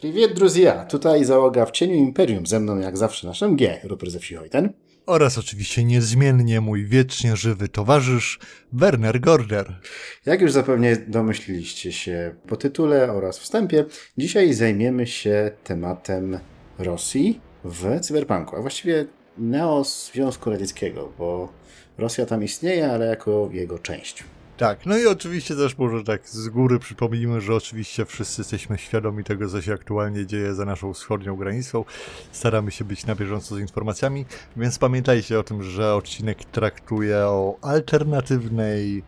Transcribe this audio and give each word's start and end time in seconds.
Привет, 0.00 0.34
друзья! 0.34 0.84
Tutaj 0.90 1.24
załoga 1.24 1.66
w 1.66 1.70
cieniu 1.70 1.94
Imperium. 1.94 2.46
Ze 2.46 2.60
mną 2.60 2.78
jak 2.78 2.96
zawsze 2.96 3.26
nasz 3.26 3.42
MG, 3.42 3.80
Rupert 3.84 4.12
ze 4.12 4.18
wsi 4.18 4.34
Hojten. 4.34 4.72
Oraz 5.06 5.38
oczywiście 5.38 5.84
niezmiennie 5.84 6.60
mój 6.60 6.86
wiecznie 6.86 7.36
żywy 7.36 7.68
towarzysz 7.68 8.38
Werner 8.72 9.20
Gorder. 9.20 9.80
Jak 10.26 10.40
już 10.40 10.52
zapewne 10.52 10.96
domyśliliście 10.96 11.92
się 11.92 12.34
po 12.48 12.56
tytule 12.56 13.12
oraz 13.12 13.38
wstępie, 13.38 13.84
dzisiaj 14.18 14.52
zajmiemy 14.52 15.06
się 15.06 15.50
tematem 15.64 16.38
Rosji 16.78 17.40
w 17.64 18.00
cyberpunku, 18.00 18.56
a 18.56 18.60
właściwie 18.60 19.04
Neo 19.38 19.84
Związku 19.84 20.50
Radzieckiego, 20.50 21.12
bo 21.18 21.52
Rosja 21.98 22.26
tam 22.26 22.44
istnieje, 22.44 22.90
ale 22.92 23.06
jako 23.06 23.48
jego 23.52 23.78
część. 23.78 24.24
Tak, 24.61 24.85
no 24.85 24.97
i 24.97 25.07
oczywiście 25.07 25.55
też 25.55 25.77
może 25.77 26.03
tak 26.03 26.29
z 26.29 26.49
góry 26.49 26.79
przypomnijmy, 26.79 27.41
że 27.41 27.55
oczywiście 27.55 28.05
wszyscy 28.05 28.41
jesteśmy 28.41 28.77
świadomi 28.77 29.23
tego, 29.23 29.49
co 29.49 29.61
się 29.61 29.73
aktualnie 29.73 30.25
dzieje 30.25 30.55
za 30.55 30.65
naszą 30.65 30.93
wschodnią 30.93 31.35
granicą. 31.35 31.85
Staramy 32.31 32.71
się 32.71 32.85
być 32.85 33.05
na 33.05 33.15
bieżąco 33.15 33.55
z 33.55 33.59
informacjami, 33.59 34.25
więc 34.57 34.79
pamiętajcie 34.79 35.39
o 35.39 35.43
tym, 35.43 35.63
że 35.63 35.95
odcinek 35.95 36.43
traktuje 36.45 37.17
o 37.17 37.57
alternatywnej 37.61 39.03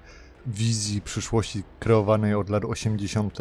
wizji 0.47 1.01
przyszłości 1.01 1.63
kreowanej 1.79 2.35
od 2.35 2.49
lat 2.49 2.65
80. 2.65 3.37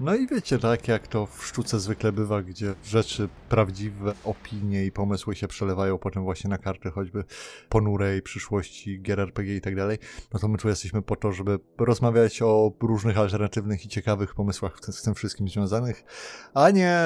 No 0.00 0.14
i 0.14 0.26
wiecie, 0.26 0.58
tak 0.58 0.88
jak 0.88 1.06
to 1.08 1.26
w 1.26 1.46
sztuce 1.46 1.80
zwykle 1.80 2.12
bywa, 2.12 2.42
gdzie 2.42 2.74
rzeczy 2.84 3.28
prawdziwe, 3.48 4.14
opinie 4.24 4.86
i 4.86 4.92
pomysły 4.92 5.34
się 5.34 5.48
przelewają 5.48 5.98
potem 5.98 6.22
właśnie 6.22 6.50
na 6.50 6.58
karty 6.58 6.90
choćby 6.90 7.24
ponurej 7.68 8.22
przyszłości, 8.22 9.02
gier 9.02 9.20
RPG 9.20 9.56
i 9.56 9.60
tak 9.60 9.76
dalej, 9.76 9.98
no 10.32 10.40
to 10.40 10.48
my 10.48 10.58
tu 10.58 10.68
jesteśmy 10.68 11.02
po 11.02 11.16
to, 11.16 11.32
żeby 11.32 11.58
rozmawiać 11.78 12.42
o 12.42 12.72
różnych 12.82 13.18
alternatywnych 13.18 13.84
i 13.84 13.88
ciekawych 13.88 14.34
pomysłach 14.34 14.78
z 14.80 15.02
tym 15.02 15.14
wszystkim 15.14 15.48
związanych, 15.48 16.04
a 16.54 16.70
nie 16.70 16.98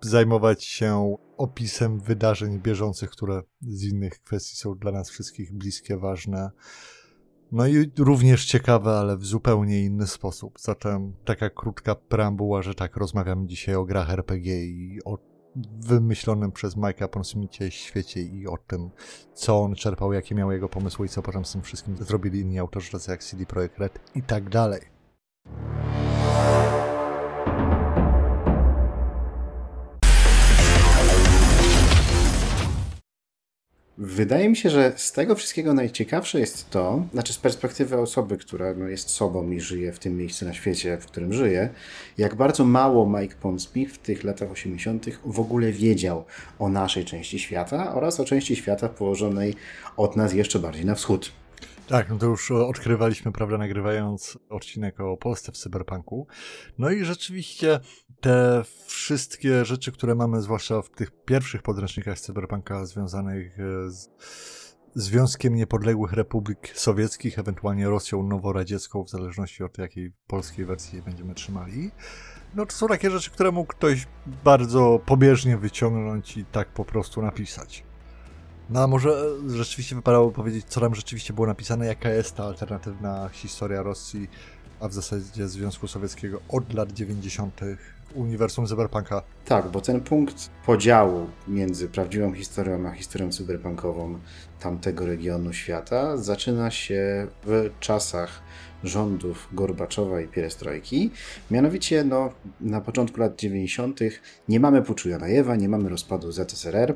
zajmować 0.00 0.64
się 0.64 1.16
opisem 1.36 2.00
wydarzeń 2.00 2.58
bieżących, 2.58 3.10
które 3.10 3.42
z 3.60 3.84
innych 3.84 4.20
kwestii 4.22 4.56
są 4.56 4.74
dla 4.74 4.92
nas 4.92 5.10
wszystkich 5.10 5.52
bliskie, 5.52 5.96
ważne. 5.96 6.50
No 7.52 7.66
i 7.66 7.90
również 7.98 8.46
ciekawe, 8.46 8.90
ale 8.90 9.16
w 9.16 9.26
zupełnie 9.26 9.84
inny 9.84 10.06
sposób. 10.06 10.60
Zatem 10.60 11.12
taka 11.24 11.50
krótka 11.50 11.94
preambuła, 11.94 12.62
że 12.62 12.74
tak 12.74 12.96
rozmawiamy 12.96 13.46
dzisiaj 13.46 13.74
o 13.74 13.84
grach 13.84 14.10
RPG 14.10 14.64
i 14.64 14.98
o 15.04 15.18
wymyślonym 15.80 16.52
przez 16.52 16.76
Mike'a 16.76 17.08
Ponsmicie 17.08 17.70
świecie 17.70 18.22
i 18.22 18.46
o 18.46 18.56
tym, 18.66 18.90
co 19.34 19.60
on 19.60 19.74
czerpał, 19.74 20.12
jakie 20.12 20.34
miały 20.34 20.54
jego 20.54 20.68
pomysły 20.68 21.06
i 21.06 21.08
co 21.08 21.22
potem 21.22 21.44
z 21.44 21.52
tym 21.52 21.62
wszystkim 21.62 21.96
zrobili 21.96 22.40
inni 22.40 22.58
autorzy, 22.58 22.90
tacy 22.90 23.10
jak 23.10 23.24
CD 23.24 23.46
Projekt 23.46 23.78
Red 23.78 23.98
i 24.14 24.22
tak 24.22 24.48
dalej. 24.48 24.80
Wydaje 34.00 34.48
mi 34.48 34.56
się, 34.56 34.70
że 34.70 34.92
z 34.96 35.12
tego 35.12 35.34
wszystkiego 35.34 35.74
najciekawsze 35.74 36.40
jest 36.40 36.70
to, 36.70 37.02
znaczy 37.12 37.32
z 37.32 37.38
perspektywy 37.38 37.98
osoby, 37.98 38.36
która 38.36 38.74
no, 38.74 38.88
jest 38.88 39.10
sobą 39.10 39.50
i 39.50 39.60
żyje 39.60 39.92
w 39.92 39.98
tym 39.98 40.16
miejscu 40.16 40.44
na 40.44 40.54
świecie, 40.54 40.98
w 41.00 41.06
którym 41.06 41.32
żyje, 41.32 41.68
jak 42.18 42.34
bardzo 42.34 42.64
mało 42.64 43.20
Mike 43.20 43.34
Ponsmith 43.40 43.94
w 43.94 43.98
tych 43.98 44.24
latach 44.24 44.50
80. 44.50 45.06
w 45.24 45.40
ogóle 45.40 45.72
wiedział 45.72 46.24
o 46.58 46.68
naszej 46.68 47.04
części 47.04 47.38
świata 47.38 47.94
oraz 47.94 48.20
o 48.20 48.24
części 48.24 48.56
świata 48.56 48.88
położonej 48.88 49.54
od 49.96 50.16
nas 50.16 50.32
jeszcze 50.32 50.58
bardziej 50.58 50.84
na 50.84 50.94
wschód. 50.94 51.32
Tak, 51.88 52.10
no 52.10 52.18
to 52.18 52.26
już 52.26 52.50
odkrywaliśmy, 52.50 53.32
prawda, 53.32 53.58
nagrywając 53.58 54.38
odcinek 54.48 55.00
o 55.00 55.16
Polsce 55.16 55.52
w 55.52 55.56
cyberpunku. 55.56 56.26
No 56.78 56.90
i 56.90 57.04
rzeczywiście 57.04 57.80
te 58.20 58.62
wszystkie 58.86 59.64
rzeczy, 59.64 59.92
które 59.92 60.14
mamy, 60.14 60.42
zwłaszcza 60.42 60.82
w 60.82 60.90
tych 60.90 61.10
pierwszych 61.24 61.62
podręcznikach 61.62 62.20
cyberpunka 62.20 62.86
związanych 62.86 63.58
e, 63.60 63.90
z 63.90 64.08
Związkiem 64.94 65.54
Niepodległych 65.54 66.12
Republik 66.12 66.72
Sowieckich, 66.74 67.38
ewentualnie 67.38 67.88
Rosją 67.88 68.22
Noworadziecką, 68.22 69.04
w 69.04 69.10
zależności 69.10 69.64
od 69.64 69.78
jakiej 69.78 70.12
polskiej 70.26 70.66
wersji 70.66 71.02
będziemy 71.02 71.34
trzymali. 71.34 71.90
No 72.54 72.66
to 72.66 72.72
są 72.72 72.88
takie 72.88 73.10
rzeczy, 73.10 73.30
które 73.30 73.52
mógł 73.52 73.68
ktoś 73.68 74.06
bardzo 74.44 75.00
pobieżnie 75.06 75.58
wyciągnąć 75.58 76.36
i 76.36 76.44
tak 76.44 76.68
po 76.68 76.84
prostu 76.84 77.22
napisać. 77.22 77.87
No 78.70 78.82
a 78.82 78.86
może 78.86 79.30
rzeczywiście 79.46 79.96
wypadało 79.96 80.30
powiedzieć, 80.30 80.64
co 80.68 80.80
tam 80.80 80.94
rzeczywiście 80.94 81.34
było 81.34 81.46
napisane, 81.46 81.86
jaka 81.86 82.10
jest 82.10 82.36
ta 82.36 82.44
alternatywna 82.44 83.28
historia 83.32 83.82
Rosji, 83.82 84.28
a 84.80 84.88
w 84.88 84.92
zasadzie 84.92 85.48
Związku 85.48 85.88
Sowieckiego 85.88 86.40
od 86.48 86.74
lat 86.74 86.92
90. 86.92 87.60
uniwersum 88.14 88.66
cyberpunka. 88.66 89.22
Tak, 89.44 89.68
bo 89.68 89.80
ten 89.80 90.00
punkt 90.00 90.50
podziału 90.66 91.26
między 91.48 91.88
prawdziwą 91.88 92.32
historią 92.32 92.88
a 92.88 92.92
historią 92.92 93.32
cyberpunkową 93.32 94.18
tamtego 94.60 95.06
regionu 95.06 95.52
świata 95.52 96.16
zaczyna 96.16 96.70
się 96.70 97.26
w 97.46 97.70
czasach 97.80 98.42
rządów 98.84 99.48
Gorbaczowa 99.52 100.20
i 100.20 100.28
Pierestrojki. 100.28 101.10
Mianowicie 101.50 102.04
no, 102.04 102.32
na 102.60 102.80
początku 102.80 103.20
lat 103.20 103.36
90. 103.36 104.00
nie 104.48 104.60
mamy 104.60 104.82
puczu 104.82 105.08
Janajewa, 105.08 105.56
nie 105.56 105.68
mamy 105.68 105.88
rozpadu 105.88 106.32
ZSRR 106.32 106.94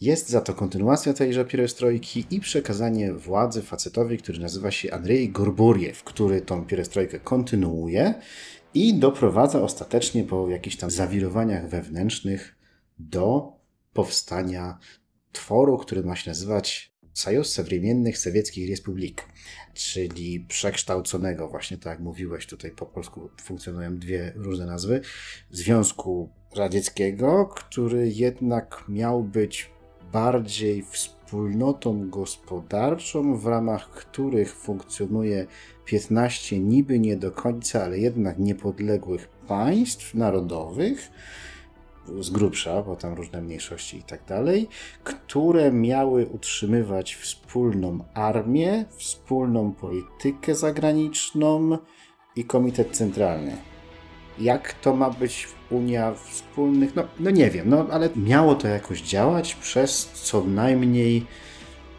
jest 0.00 0.28
za 0.28 0.40
to 0.40 0.54
kontynuacja 0.54 1.12
tejże 1.12 1.44
pierestrojki 1.44 2.24
i 2.30 2.40
przekazanie 2.40 3.12
władzy 3.14 3.62
facetowi, 3.62 4.18
który 4.18 4.38
nazywa 4.38 4.70
się 4.70 4.92
Andrzej 4.92 5.30
Gorburiew, 5.30 6.04
który 6.04 6.40
tą 6.40 6.66
pierestrojkę 6.66 7.20
kontynuuje 7.20 8.14
i 8.74 8.94
doprowadza 8.94 9.62
ostatecznie 9.62 10.24
po 10.24 10.48
jakichś 10.48 10.76
tam 10.76 10.90
zawirowaniach 10.90 11.68
wewnętrznych 11.68 12.56
do 12.98 13.52
powstania 13.92 14.78
tworu, 15.32 15.78
który 15.78 16.02
ma 16.02 16.16
się 16.16 16.30
nazywać 16.30 16.94
Sojusz 17.12 17.46
Sowremiennych 17.46 18.18
Sowieckich 18.18 18.70
Republik, 18.70 19.24
czyli 19.74 20.40
przekształconego, 20.40 21.48
właśnie 21.48 21.76
tak 21.76 21.86
jak 21.86 22.00
mówiłeś, 22.00 22.46
tutaj 22.46 22.70
po 22.70 22.86
polsku 22.86 23.30
funkcjonują 23.42 23.98
dwie 23.98 24.32
różne 24.36 24.66
nazwy, 24.66 25.00
Związku 25.50 26.30
Radzieckiego, 26.56 27.46
który 27.46 28.08
jednak 28.08 28.84
miał 28.88 29.24
być 29.24 29.70
bardziej 30.12 30.82
wspólnotą 30.82 32.10
gospodarczą, 32.10 33.36
w 33.36 33.46
ramach 33.46 33.90
których 33.90 34.54
funkcjonuje 34.56 35.46
15 35.84 36.58
niby 36.58 36.98
nie 36.98 37.16
do 37.16 37.32
końca, 37.32 37.84
ale 37.84 37.98
jednak 37.98 38.38
niepodległych 38.38 39.28
państw 39.28 40.14
narodowych, 40.14 41.10
z 42.20 42.30
grubsza, 42.30 42.82
bo 42.82 42.96
tam 42.96 43.14
różne 43.14 43.42
mniejszości 43.42 43.96
i 43.96 44.02
tak 44.02 44.24
dalej, 44.24 44.68
które 45.04 45.72
miały 45.72 46.26
utrzymywać 46.26 47.14
wspólną 47.14 47.98
armię, 48.14 48.84
wspólną 48.96 49.72
politykę 49.72 50.54
zagraniczną 50.54 51.78
i 52.36 52.44
komitet 52.44 52.96
centralny. 52.96 53.69
Jak 54.40 54.72
to 54.72 54.96
ma 54.96 55.10
być 55.10 55.48
Unia 55.70 56.14
Wspólnych? 56.14 56.96
No, 56.96 57.04
no 57.18 57.30
nie 57.30 57.50
wiem, 57.50 57.68
no 57.68 57.86
ale 57.90 58.10
miało 58.16 58.54
to 58.54 58.68
jakoś 58.68 59.02
działać 59.02 59.54
przez 59.54 60.10
co 60.12 60.44
najmniej 60.44 61.26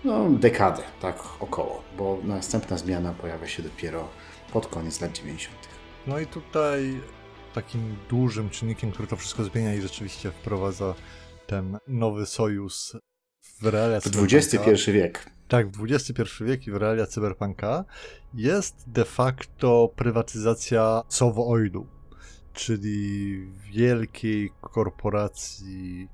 no, 0.04 0.30
dekadę, 0.30 0.84
tak 1.02 1.24
około, 1.40 1.84
bo 1.98 2.18
następna 2.24 2.78
zmiana 2.78 3.14
pojawia 3.14 3.48
się 3.48 3.64
dopiero 3.64 4.10
pod 4.54 4.68
koniec 4.68 5.02
lat 5.02 5.12
90. 5.12 5.56
No 6.08 6.20
i 6.20 6.28
tutaj 6.28 7.02
takim 7.54 7.96
dużym 8.10 8.50
czynnikiem, 8.50 8.92
który 8.92 9.08
to 9.08 9.16
wszystko 9.16 9.44
zmienia 9.44 9.74
i 9.74 9.82
rzeczywiście 9.82 10.32
wprowadza 10.32 10.96
ten 11.48 11.78
nowy 11.88 12.26
sojusz 12.26 12.98
w 13.62 13.66
realia 13.66 14.00
W 14.00 14.34
XXI 14.34 14.92
wiek. 14.92 15.32
Tak, 15.48 15.72
w 15.78 15.84
XXI 15.92 16.24
wiek 16.42 16.68
i 16.68 16.72
w 16.72 16.76
realia 16.76 17.06
cyberpunka 17.06 17.86
jest 18.34 18.76
de 18.88 19.06
facto 19.06 19.94
prywatyzacja 19.96 21.02
Sowoidu 21.10 22.01
czyli 22.54 23.38
wielkiej 23.72 24.52
korporacji 24.62 26.10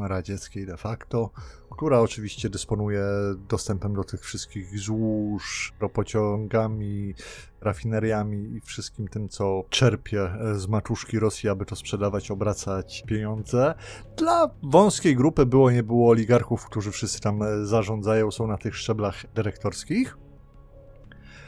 radzieckiej 0.00 0.66
de 0.66 0.76
facto, 0.76 1.30
która 1.70 2.00
oczywiście 2.00 2.50
dysponuje 2.50 3.02
dostępem 3.48 3.94
do 3.94 4.04
tych 4.04 4.20
wszystkich 4.20 4.78
złóż, 4.78 5.72
ropociągami, 5.80 7.14
rafineriami 7.60 8.56
i 8.56 8.60
wszystkim 8.60 9.08
tym, 9.08 9.28
co 9.28 9.64
czerpie 9.70 10.30
z 10.54 10.66
maczuszki 10.66 11.18
Rosji, 11.18 11.48
aby 11.48 11.66
to 11.66 11.76
sprzedawać, 11.76 12.30
obracać 12.30 13.04
pieniądze. 13.06 13.74
Dla 14.16 14.50
wąskiej 14.62 15.16
grupy 15.16 15.46
było 15.46 15.70
nie 15.70 15.82
było 15.82 16.10
oligarchów, 16.10 16.64
którzy 16.64 16.90
wszyscy 16.90 17.20
tam 17.20 17.40
zarządzają, 17.62 18.30
są 18.30 18.46
na 18.46 18.58
tych 18.58 18.76
szczeblach 18.76 19.24
dyrektorskich. 19.34 20.18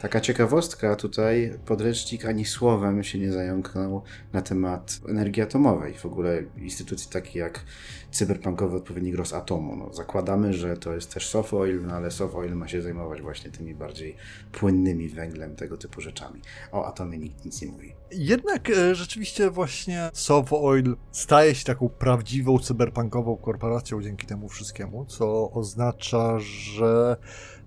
Taka 0.03 0.21
ciekawostka 0.21 0.97
tutaj, 0.97 1.59
podręcznik 1.67 2.25
ani 2.25 2.45
słowem 2.45 3.05
się 3.05 3.19
nie 3.19 3.33
zająknął 3.33 4.03
na 4.33 4.43
temat 4.43 5.01
energii 5.09 5.43
atomowej. 5.43 5.95
W 5.95 6.07
ogóle 6.07 6.43
instytucji 6.57 7.11
takie 7.11 7.39
jak 7.39 7.65
cyberpunkowy 8.11 8.77
odpowiednik 8.77 9.15
Rosatomu. 9.15 9.77
No, 9.77 9.93
zakładamy, 9.95 10.53
że 10.53 10.77
to 10.77 10.95
jest 10.95 11.15
też 11.15 11.29
Sofoil, 11.29 11.83
no 11.87 11.95
ale 11.95 12.11
Sofoil 12.11 12.55
ma 12.57 12.69
się 12.69 12.83
zajmować 12.83 13.23
właśnie 13.23 13.51
tymi 13.51 13.75
bardziej 13.75 14.17
płynnymi 14.53 15.09
węglem, 15.09 15.57
tego 15.57 15.77
typu 15.77 16.01
rzeczami. 16.01 16.41
O 16.73 16.87
atomie 16.87 17.19
nikt 17.19 17.45
nic 17.45 17.63
nie 17.63 17.69
mówi. 17.69 17.93
Jednak 18.11 18.71
e, 18.71 18.95
rzeczywiście 18.95 19.51
właśnie 19.51 20.11
Sofoil 20.13 20.97
staje 21.13 21.55
się 21.55 21.65
taką 21.65 21.89
prawdziwą 21.89 22.59
cyberpunkową 22.59 23.37
korporacją 23.37 24.03
dzięki 24.03 24.27
temu 24.27 24.49
wszystkiemu, 24.49 25.05
co 25.05 25.51
oznacza, 25.51 26.39
że 26.39 27.17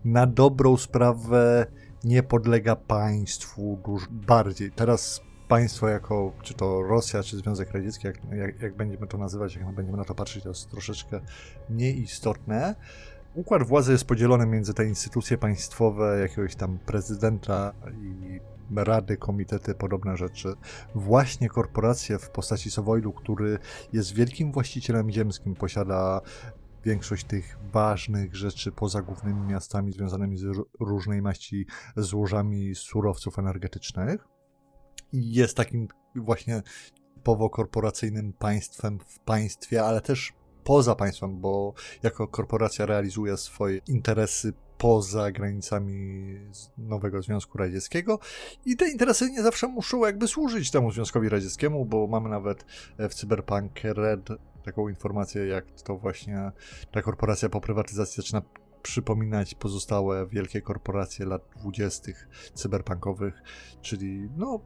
na 0.05 0.27
dobrą 0.27 0.77
sprawę 0.77 1.67
nie 2.03 2.23
podlega 2.23 2.75
państwu 2.75 3.79
dużo 3.85 4.07
bardziej. 4.11 4.71
Teraz 4.71 5.21
państwo 5.47 5.87
jako, 5.87 6.31
czy 6.41 6.53
to 6.53 6.81
Rosja, 6.81 7.23
czy 7.23 7.37
Związek 7.37 7.71
Radziecki, 7.71 8.07
jak, 8.07 8.17
jak, 8.31 8.61
jak 8.61 8.75
będziemy 8.75 9.07
to 9.07 9.17
nazywać, 9.17 9.55
jak 9.55 9.75
będziemy 9.75 9.97
na 9.97 10.05
to 10.05 10.15
patrzeć, 10.15 10.43
to 10.43 10.49
jest 10.49 10.69
troszeczkę 10.69 11.19
nieistotne. 11.69 12.75
Układ 13.35 13.63
władzy 13.63 13.91
jest 13.91 14.05
podzielony 14.05 14.45
między 14.45 14.73
te 14.73 14.85
instytucje 14.85 15.37
państwowe, 15.37 16.19
jakiegoś 16.19 16.55
tam 16.55 16.79
prezydenta 16.79 17.73
i 18.01 18.39
rady, 18.75 19.17
komitety, 19.17 19.75
podobne 19.75 20.17
rzeczy. 20.17 20.53
Właśnie 20.95 21.49
korporacje 21.49 22.19
w 22.19 22.29
postaci 22.29 22.71
Sowoilu, 22.71 23.13
który 23.13 23.57
jest 23.93 24.13
wielkim 24.13 24.51
właścicielem 24.51 25.11
ziemskim, 25.11 25.55
posiada 25.55 26.21
większość 26.85 27.25
tych 27.25 27.57
ważnych 27.71 28.35
rzeczy 28.35 28.71
poza 28.71 29.01
głównymi 29.01 29.41
miastami 29.41 29.91
związanymi 29.91 30.37
z 30.37 30.43
różnej 30.79 31.21
maści 31.21 31.65
złożami 31.95 32.75
surowców 32.75 33.39
energetycznych. 33.39 34.27
I 35.13 35.33
jest 35.33 35.57
takim 35.57 35.87
właśnie 36.15 36.61
typowo 37.15 37.49
korporacyjnym 37.49 38.33
państwem 38.33 38.99
w 39.07 39.19
państwie, 39.19 39.83
ale 39.83 40.01
też 40.01 40.33
poza 40.63 40.95
państwem, 40.95 41.39
bo 41.41 41.73
jako 42.03 42.27
korporacja 42.27 42.85
realizuje 42.85 43.37
swoje 43.37 43.79
interesy 43.87 44.53
poza 44.77 45.31
granicami 45.31 46.35
nowego 46.77 47.21
Związku 47.21 47.57
Radzieckiego 47.57 48.19
i 48.65 48.77
te 48.77 48.89
interesy 48.89 49.31
nie 49.31 49.43
zawsze 49.43 49.67
muszą 49.67 50.05
jakby 50.05 50.27
służyć 50.27 50.71
temu 50.71 50.91
Związkowi 50.91 51.29
Radzieckiemu, 51.29 51.85
bo 51.85 52.07
mamy 52.07 52.29
nawet 52.29 52.65
w 52.99 53.13
Cyberpunk 53.13 53.71
Red 53.83 54.29
taką 54.61 54.89
informację, 54.89 55.47
jak 55.47 55.65
to 55.83 55.97
właśnie 55.97 56.51
ta 56.91 57.01
korporacja 57.01 57.49
po 57.49 57.61
prywatyzacji 57.61 58.15
zaczyna 58.15 58.41
przypominać 58.81 59.55
pozostałe 59.55 60.27
wielkie 60.27 60.61
korporacje 60.61 61.25
lat 61.25 61.41
dwudziestych 61.57 62.27
cyberpunkowych, 62.53 63.41
czyli 63.81 64.29
no 64.37 64.59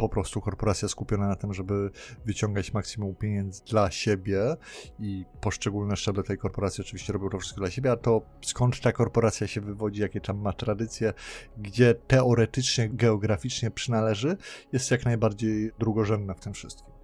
po 0.00 0.08
prostu 0.08 0.40
korporacja 0.40 0.88
skupiona 0.88 1.28
na 1.28 1.36
tym, 1.36 1.54
żeby 1.54 1.90
wyciągać 2.24 2.72
maksimum 2.72 3.14
pieniędzy 3.14 3.64
dla 3.64 3.90
siebie 3.90 4.56
i 4.98 5.24
poszczególne 5.40 5.96
szczeble 5.96 6.22
tej 6.22 6.38
korporacji 6.38 6.84
oczywiście 6.84 7.12
robią 7.12 7.28
to 7.28 7.38
wszystko 7.38 7.60
dla 7.60 7.70
siebie, 7.70 7.92
a 7.92 7.96
to 7.96 8.22
skąd 8.42 8.80
ta 8.80 8.92
korporacja 8.92 9.46
się 9.46 9.60
wywodzi, 9.60 10.00
jakie 10.00 10.20
tam 10.20 10.38
ma 10.38 10.52
tradycje, 10.52 11.12
gdzie 11.58 11.94
teoretycznie, 11.94 12.88
geograficznie 12.88 13.70
przynależy, 13.70 14.36
jest 14.72 14.90
jak 14.90 15.04
najbardziej 15.04 15.70
drugorzędne 15.78 16.34
w 16.34 16.40
tym 16.40 16.52
wszystkim. 16.52 16.99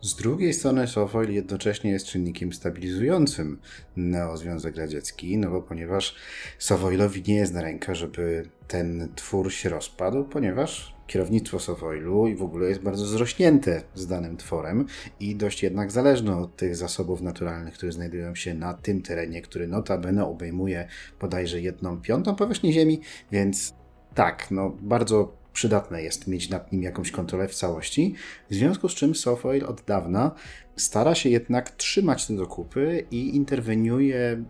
Z 0.00 0.16
drugiej 0.16 0.54
strony 0.54 0.86
Sofoil 0.86 1.30
jednocześnie 1.30 1.90
jest 1.90 2.06
czynnikiem 2.06 2.52
stabilizującym 2.52 3.60
neozwiązek 3.96 4.76
radziecki, 4.76 5.38
no 5.38 5.50
bo 5.50 5.62
ponieważ 5.62 6.16
Sofoilowi 6.58 7.22
nie 7.26 7.34
jest 7.34 7.52
na 7.52 7.62
rękę, 7.62 7.94
żeby 7.94 8.48
ten 8.68 9.08
twór 9.14 9.52
się 9.52 9.68
rozpadł, 9.68 10.24
ponieważ 10.24 10.94
kierownictwo 11.06 11.58
Sofoilu 11.58 12.26
i 12.26 12.36
w 12.36 12.42
ogóle 12.42 12.68
jest 12.68 12.80
bardzo 12.80 13.06
zrośnięte 13.06 13.82
z 13.94 14.06
danym 14.06 14.36
tworem 14.36 14.86
i 15.20 15.36
dość 15.36 15.62
jednak 15.62 15.92
zależne 15.92 16.36
od 16.36 16.56
tych 16.56 16.76
zasobów 16.76 17.20
naturalnych, 17.20 17.74
które 17.74 17.92
znajdują 17.92 18.34
się 18.34 18.54
na 18.54 18.74
tym 18.74 19.02
terenie, 19.02 19.42
który 19.42 19.68
notabene 19.68 20.26
obejmuje 20.26 20.88
bodajże 21.20 21.60
jedną 21.60 22.00
piątą 22.00 22.34
powierzchnię 22.34 22.72
Ziemi, 22.72 23.00
więc 23.32 23.74
tak, 24.14 24.50
no 24.50 24.76
bardzo 24.80 25.43
przydatne 25.54 26.02
jest 26.02 26.26
mieć 26.26 26.50
nad 26.50 26.72
nim 26.72 26.82
jakąś 26.82 27.10
kontrolę 27.10 27.48
w 27.48 27.54
całości, 27.54 28.14
w 28.50 28.54
związku 28.54 28.88
z 28.88 28.94
czym 28.94 29.14
Sofoil 29.14 29.64
od 29.64 29.82
dawna 29.82 30.30
stara 30.76 31.14
się 31.14 31.28
jednak 31.28 31.70
trzymać 31.70 32.26
te 32.26 32.36
dokupy 32.36 33.06
i 33.10 33.36
interweniuje 33.36 34.44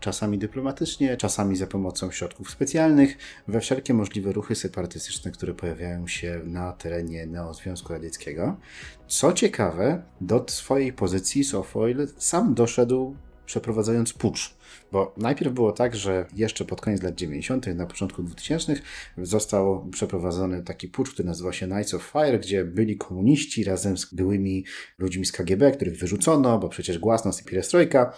czasami 0.00 0.38
dyplomatycznie, 0.38 1.16
czasami 1.16 1.56
za 1.56 1.66
pomocą 1.66 2.10
środków 2.10 2.50
specjalnych, 2.50 3.16
we 3.48 3.60
wszelkie 3.60 3.94
możliwe 3.94 4.32
ruchy 4.32 4.54
separatystyczne, 4.54 5.30
które 5.30 5.54
pojawiają 5.54 6.06
się 6.06 6.40
na 6.44 6.72
terenie 6.72 7.26
Neozwiązku 7.26 7.92
Radzieckiego. 7.92 8.56
Co 9.08 9.32
ciekawe, 9.32 10.02
do 10.20 10.44
swojej 10.48 10.92
pozycji 10.92 11.44
Sofoil 11.44 12.08
sam 12.18 12.54
doszedł 12.54 13.16
przeprowadzając 13.46 14.12
pucz 14.12 14.57
bo 14.92 15.14
najpierw 15.16 15.52
było 15.52 15.72
tak, 15.72 15.96
że 15.96 16.26
jeszcze 16.36 16.64
pod 16.64 16.80
koniec 16.80 17.02
lat 17.02 17.14
90., 17.14 17.66
na 17.66 17.86
początku 17.86 18.22
2000 18.22 18.74
został 19.18 19.88
przeprowadzony 19.90 20.62
taki 20.62 20.88
pucz, 20.88 21.10
który 21.10 21.28
nazywał 21.28 21.52
się 21.52 21.66
Knights 21.66 21.94
of 21.94 22.02
Fire, 22.02 22.38
gdzie 22.38 22.64
byli 22.64 22.96
komuniści 22.96 23.64
razem 23.64 23.98
z 23.98 24.14
byłymi 24.14 24.64
ludźmi 24.98 25.26
z 25.26 25.32
KGB, 25.32 25.72
których 25.72 25.98
wyrzucono, 25.98 26.58
bo 26.58 26.68
przecież 26.68 26.98
głasnost 26.98 27.42
i 27.42 27.44
pierestrojka, 27.44 28.12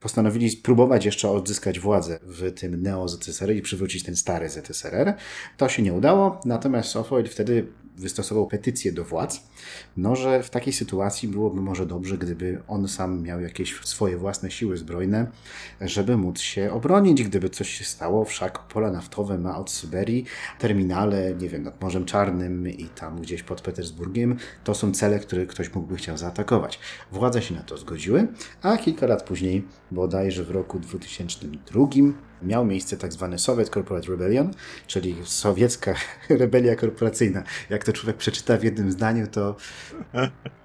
postanowili 0.00 0.50
spróbować 0.50 1.04
jeszcze 1.04 1.30
odzyskać 1.30 1.80
władzę 1.80 2.18
w 2.22 2.52
tym 2.52 2.82
neo-ZSRR 2.82 3.56
i 3.56 3.62
przywrócić 3.62 4.02
ten 4.02 4.16
stary 4.16 4.48
ZSRR. 4.48 5.14
To 5.56 5.68
się 5.68 5.82
nie 5.82 5.92
udało, 5.92 6.40
natomiast 6.44 6.90
Sofoil 6.90 7.28
wtedy 7.28 7.66
wystosował 8.00 8.46
petycję 8.46 8.92
do 8.92 9.04
władz, 9.04 9.42
no 9.96 10.16
że 10.16 10.42
w 10.42 10.50
takiej 10.50 10.72
sytuacji 10.72 11.28
byłoby 11.28 11.60
może 11.60 11.86
dobrze, 11.86 12.18
gdyby 12.18 12.62
on 12.68 12.88
sam 12.88 13.22
miał 13.22 13.40
jakieś 13.40 13.80
swoje 13.84 14.16
własne 14.16 14.50
siły 14.50 14.76
zbrojne, 14.76 15.30
żeby 15.80 16.16
móc 16.16 16.40
się 16.40 16.72
obronić, 16.72 17.22
gdyby 17.22 17.50
coś 17.50 17.68
się 17.70 17.84
stało. 17.84 18.24
Wszak 18.24 18.58
pola 18.58 18.90
naftowe 18.90 19.38
ma 19.38 19.58
od 19.58 19.70
Syberii 19.70 20.24
terminale, 20.58 21.34
nie 21.34 21.48
wiem, 21.48 21.62
nad 21.62 21.82
Morzem 21.82 22.04
Czarnym 22.04 22.68
i 22.68 22.84
tam 22.84 23.20
gdzieś 23.20 23.42
pod 23.42 23.60
Petersburgiem. 23.60 24.36
To 24.64 24.74
są 24.74 24.92
cele, 24.92 25.18
które 25.18 25.46
ktoś 25.46 25.74
mógłby 25.74 25.96
chciał 25.96 26.16
zaatakować. 26.16 26.78
Władze 27.12 27.42
się 27.42 27.54
na 27.54 27.62
to 27.62 27.78
zgodziły, 27.78 28.28
a 28.62 28.76
kilka 28.76 29.06
lat 29.06 29.22
później, 29.22 29.64
bodajże 29.90 30.44
w 30.44 30.50
roku 30.50 30.78
2002, 30.78 31.86
miał 32.42 32.64
miejsce 32.64 32.96
tak 32.96 33.12
zwany 33.12 33.38
Soviet 33.38 33.68
Corporate 33.68 34.08
Rebellion, 34.08 34.50
czyli 34.86 35.16
sowiecka 35.24 35.94
rebelia 36.28 36.76
korporacyjna. 36.76 37.42
Jak 37.70 37.84
to 37.84 37.92
człowiek 37.92 38.16
przeczyta 38.16 38.56
w 38.56 38.64
jednym 38.64 38.92
zdaniu, 38.92 39.26
to 39.26 39.56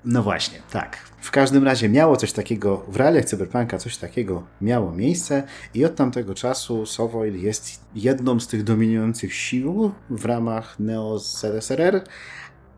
no 0.06 0.24
właśnie, 0.24 0.62
tak. 0.72 0.98
W 1.22 1.32
każdym 1.32 1.64
razie 1.64 1.90
miało 1.90 2.18
coś 2.18 2.32
takiego, 2.34 2.86
w 2.88 2.96
realiach 2.96 3.26
cyberpunka 3.26 3.78
coś 3.78 3.98
takiego 3.98 4.44
miało 4.62 4.92
miejsce 4.92 5.44
i 5.74 5.86
od 5.86 5.96
tamtego 5.96 6.36
czasu 6.36 6.86
Sovoil 6.86 7.42
jest 7.42 7.80
jedną 7.96 8.40
z 8.40 8.48
tych 8.48 8.64
dominujących 8.64 9.34
sił 9.34 9.92
w 10.10 10.26
ramach 10.26 10.80
Neo-ZSRR, 10.80 12.02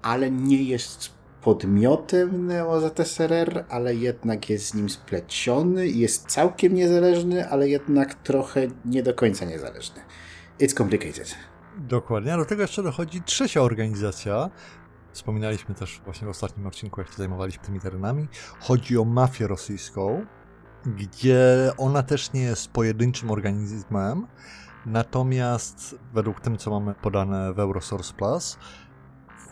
ale 0.02 0.32
nie 0.32 0.64
jest 0.64 1.17
podmiotem 1.48 2.48
Neo-ZSRR, 2.48 3.64
ale 3.70 3.96
jednak 3.96 4.50
jest 4.50 4.66
z 4.66 4.74
nim 4.74 4.90
spleciony 4.90 5.88
i 5.88 6.00
jest 6.00 6.26
całkiem 6.26 6.74
niezależny, 6.74 7.50
ale 7.50 7.70
jednak 7.70 8.16
trochę 8.16 8.68
nie 8.86 9.04
do 9.04 9.14
końca 9.14 9.46
niezależny. 9.46 10.02
It's 10.60 10.78
complicated. 10.78 11.36
Dokładnie, 11.78 12.34
a 12.34 12.38
do 12.38 12.46
tego 12.46 12.62
jeszcze 12.62 12.84
dochodzi 12.84 13.22
trzecia 13.22 13.62
organizacja. 13.62 14.50
Wspominaliśmy 15.12 15.76
też 15.76 16.02
właśnie 16.06 16.28
w 16.28 16.30
ostatnim 16.30 16.68
odcinku, 16.68 17.02
jak 17.02 17.10
się 17.10 17.18
zajmowaliśmy 17.18 17.64
tymi 17.66 17.80
terenami. 17.80 18.28
Chodzi 18.60 18.98
o 18.98 19.06
mafię 19.06 19.48
rosyjską, 19.48 20.26
gdzie 20.86 21.72
ona 21.78 22.04
też 22.04 22.34
nie 22.34 22.42
jest 22.42 22.72
pojedynczym 22.72 23.32
organizmem, 23.32 24.28
natomiast 24.86 25.96
według 26.14 26.42
tym, 26.42 26.58
co 26.58 26.72
mamy 26.72 26.94
podane 26.94 27.54
w 27.54 27.60
Eurosource 27.60 28.14
Plus, 28.14 28.58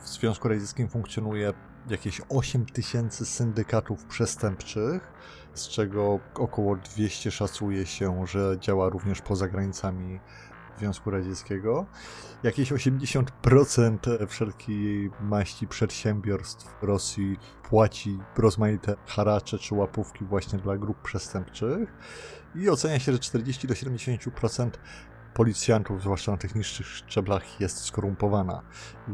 w 0.03 0.09
Związku 0.09 0.47
Radzieckim 0.47 0.89
funkcjonuje 0.89 1.53
jakieś 1.89 2.21
8 2.29 2.65
tysięcy 2.65 3.25
syndykatów 3.25 4.05
przestępczych, 4.05 5.13
z 5.53 5.67
czego 5.67 6.19
około 6.35 6.75
200 6.75 7.31
szacuje 7.31 7.85
się, 7.85 8.27
że 8.27 8.57
działa 8.59 8.89
również 8.89 9.21
poza 9.21 9.47
granicami 9.47 10.19
Związku 10.79 11.11
Radzieckiego. 11.11 11.85
Jakieś 12.43 12.71
80% 12.71 14.27
wszelkiej 14.27 15.11
maści 15.21 15.67
przedsiębiorstw 15.67 16.75
Rosji 16.81 17.37
płaci 17.69 18.19
rozmaite 18.37 18.95
haracze 19.05 19.59
czy 19.59 19.75
łapówki 19.75 20.25
właśnie 20.25 20.59
dla 20.59 20.77
grup 20.77 21.01
przestępczych 21.01 21.93
i 22.55 22.69
ocenia 22.69 22.99
się, 22.99 23.11
że 23.11 23.19
40 23.19 23.67
do 23.67 23.73
70% 23.73 24.69
policjantów, 25.35 26.01
zwłaszcza 26.01 26.31
na 26.31 26.37
tych 26.37 26.55
niższych 26.55 26.87
szczeblach, 26.87 27.61
jest 27.61 27.77
skorumpowana. 27.77 28.61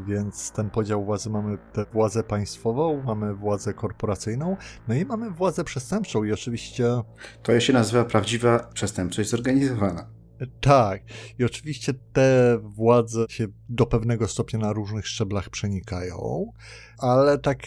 Więc 0.08 0.52
ten 0.52 0.70
podział 0.70 1.06
władzy 1.06 1.30
mamy 1.30 1.58
tę 1.74 1.86
władzę 1.94 2.24
państwową, 2.24 3.04
mamy 3.04 3.36
władzę 3.36 3.74
korporacyjną, 3.74 4.58
no 4.88 4.96
i 4.96 5.06
mamy 5.06 5.32
władzę 5.32 5.64
przestępczą 5.64 6.24
i 6.24 6.32
oczywiście... 6.32 6.86
To 7.44 7.60
się 7.60 7.74
nazywa 7.74 8.06
prawdziwa 8.06 8.60
przestępczość 8.60 9.30
zorganizowana. 9.30 10.08
Tak. 10.62 11.02
I 11.40 11.44
oczywiście 11.44 11.94
te 12.14 12.60
władze 12.62 13.26
się 13.30 13.48
do 13.70 13.86
pewnego 13.86 14.28
stopnia 14.28 14.60
na 14.60 14.74
różnych 14.74 15.08
szczeblach 15.08 15.50
przenikają, 15.50 16.52
ale 16.98 17.38
tak 17.38 17.60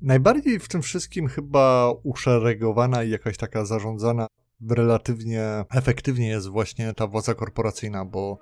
najbardziej 0.00 0.58
w 0.58 0.68
tym 0.68 0.82
wszystkim 0.82 1.28
chyba 1.28 1.92
uszeregowana 2.02 3.02
i 3.02 3.10
jakaś 3.10 3.36
taka 3.36 3.64
zarządzana 3.64 4.26
relatywnie 4.70 5.64
efektywnie 5.70 6.28
jest 6.28 6.48
właśnie 6.48 6.94
ta 6.94 7.06
władza 7.06 7.34
korporacyjna, 7.34 8.04
bo 8.04 8.38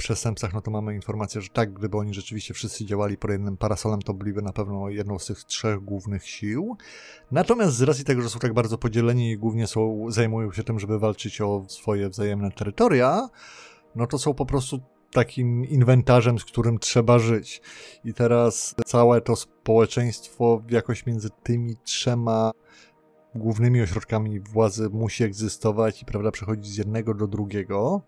przestępcach, 0.00 0.54
no 0.54 0.60
to 0.60 0.70
mamy 0.70 0.94
informację, 0.94 1.40
że 1.40 1.48
tak, 1.48 1.72
gdyby 1.72 1.96
oni 1.96 2.14
rzeczywiście 2.14 2.54
wszyscy 2.54 2.84
działali 2.84 3.16
pod 3.16 3.30
jednym 3.30 3.56
parasolem, 3.56 4.02
to 4.02 4.14
byliby 4.14 4.42
na 4.42 4.52
pewno 4.52 4.88
jedną 4.88 5.18
z 5.18 5.26
tych 5.26 5.44
trzech 5.44 5.80
głównych 5.80 6.26
sił. 6.26 6.76
Natomiast 7.30 7.76
z 7.76 7.82
racji 7.82 8.04
tego, 8.04 8.22
że 8.22 8.30
są 8.30 8.38
tak 8.38 8.54
bardzo 8.54 8.78
podzieleni 8.78 9.30
i 9.30 9.38
głównie 9.38 9.66
są, 9.66 10.06
zajmują 10.08 10.52
się 10.52 10.64
tym, 10.64 10.78
żeby 10.78 10.98
walczyć 10.98 11.40
o 11.40 11.64
swoje 11.68 12.08
wzajemne 12.08 12.50
terytoria, 12.50 13.28
no 13.94 14.06
to 14.06 14.18
są 14.18 14.34
po 14.34 14.46
prostu 14.46 14.80
takim 15.12 15.64
inwentarzem, 15.64 16.38
z 16.38 16.44
którym 16.44 16.78
trzeba 16.78 17.18
żyć. 17.18 17.62
I 18.04 18.14
teraz 18.14 18.74
całe 18.86 19.20
to 19.20 19.36
społeczeństwo 19.36 20.62
jakoś 20.70 21.06
między 21.06 21.30
tymi 21.42 21.76
trzema 21.84 22.50
głównymi 23.34 23.82
ośrodkami 23.82 24.40
władzy 24.40 24.88
musi 24.92 25.24
egzystować 25.24 26.02
i 26.02 26.04
prawda 26.04 26.30
przechodzić 26.30 26.72
z 26.72 26.76
jednego 26.76 27.14
do 27.14 27.26
drugiego 27.26 28.02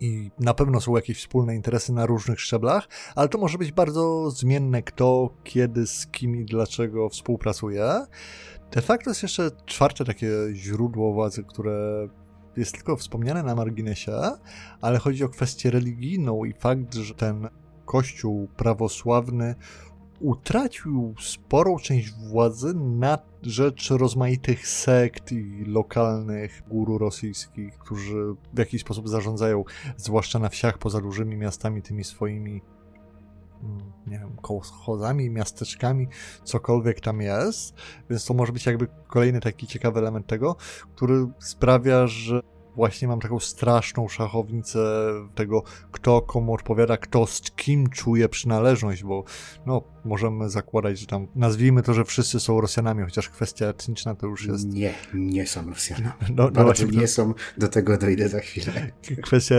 i 0.00 0.30
na 0.38 0.54
pewno 0.54 0.80
są 0.80 0.96
jakieś 0.96 1.18
wspólne 1.18 1.54
interesy 1.54 1.92
na 1.92 2.06
różnych 2.06 2.40
szczeblach, 2.40 2.88
ale 3.14 3.28
to 3.28 3.38
może 3.38 3.58
być 3.58 3.72
bardzo 3.72 4.30
zmienne, 4.30 4.82
kto, 4.82 5.30
kiedy, 5.44 5.86
z 5.86 6.06
kim 6.06 6.36
i 6.36 6.44
dlaczego 6.44 7.08
współpracuje. 7.08 8.06
De 8.72 8.82
facto 8.82 9.10
jest 9.10 9.22
jeszcze 9.22 9.50
czwarte 9.66 10.04
takie 10.04 10.30
źródło 10.52 11.12
władzy, 11.12 11.44
które 11.44 12.08
jest 12.56 12.74
tylko 12.74 12.96
wspomniane 12.96 13.42
na 13.42 13.54
marginesie, 13.54 14.20
ale 14.80 14.98
chodzi 14.98 15.24
o 15.24 15.28
kwestię 15.28 15.70
religijną 15.70 16.44
i 16.44 16.52
fakt, 16.52 16.94
że 16.94 17.14
ten 17.14 17.48
kościół 17.84 18.48
prawosławny 18.56 19.54
utracił 20.20 21.14
sporą 21.20 21.78
część 21.78 22.10
władzy 22.10 22.74
na 22.74 23.18
rzecz 23.42 23.90
rozmaitych 23.90 24.68
sekt 24.68 25.32
i 25.32 25.64
lokalnych 25.66 26.62
guru 26.68 26.98
rosyjskich, 26.98 27.78
którzy 27.78 28.34
w 28.54 28.58
jakiś 28.58 28.80
sposób 28.80 29.08
zarządzają, 29.08 29.64
zwłaszcza 29.96 30.38
na 30.38 30.48
wsiach 30.48 30.78
poza 30.78 31.00
dużymi 31.00 31.36
miastami, 31.36 31.82
tymi 31.82 32.04
swoimi 32.04 32.62
mm, 33.62 33.92
nie 34.06 34.18
wiem, 34.18 34.36
kołchozami, 34.42 35.30
miasteczkami, 35.30 36.08
cokolwiek 36.44 37.00
tam 37.00 37.20
jest. 37.20 37.74
Więc 38.10 38.24
to 38.24 38.34
może 38.34 38.52
być 38.52 38.66
jakby 38.66 38.86
kolejny 39.06 39.40
taki 39.40 39.66
ciekawy 39.66 39.98
element 39.98 40.26
tego, 40.26 40.56
który 40.94 41.26
sprawia, 41.38 42.06
że 42.06 42.40
właśnie 42.76 43.08
mam 43.08 43.20
taką 43.20 43.40
straszną 43.40 44.08
szachownicę 44.08 44.78
tego, 45.34 45.62
kto 45.92 46.22
komu 46.22 46.54
odpowiada, 46.54 46.96
kto 46.96 47.26
z 47.26 47.40
kim 47.40 47.90
czuje 47.90 48.28
przynależność, 48.28 49.04
bo 49.04 49.24
no, 49.66 49.82
możemy 50.04 50.50
zakładać, 50.50 50.98
że 50.98 51.06
tam 51.06 51.26
nazwijmy 51.34 51.82
to, 51.82 51.94
że 51.94 52.04
wszyscy 52.04 52.40
są 52.40 52.60
Rosjanami, 52.60 53.02
chociaż 53.04 53.28
kwestia 53.28 53.66
etniczna 53.66 54.14
to 54.14 54.26
już 54.26 54.46
jest... 54.46 54.66
Nie, 54.66 54.94
nie 55.14 55.46
są 55.46 55.68
Rosjanami. 55.68 56.14
No, 56.36 56.50
no 56.54 56.64
właśnie, 56.64 56.86
nie 56.86 57.08
są, 57.08 57.34
do 57.58 57.68
tego 57.68 57.98
dojdę 57.98 58.28
za 58.28 58.40
chwilę. 58.40 58.72
Kwestia 59.26 59.56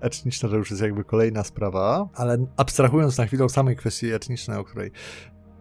etniczna 0.00 0.48
to 0.48 0.56
już 0.56 0.70
jest 0.70 0.82
jakby 0.82 1.04
kolejna 1.04 1.44
sprawa, 1.44 2.08
ale 2.14 2.46
abstrahując 2.56 3.18
na 3.18 3.26
chwilę 3.26 3.44
o 3.44 3.48
samej 3.48 3.76
kwestii 3.76 4.12
etnicznej, 4.12 4.58
o 4.58 4.64
której 4.64 4.90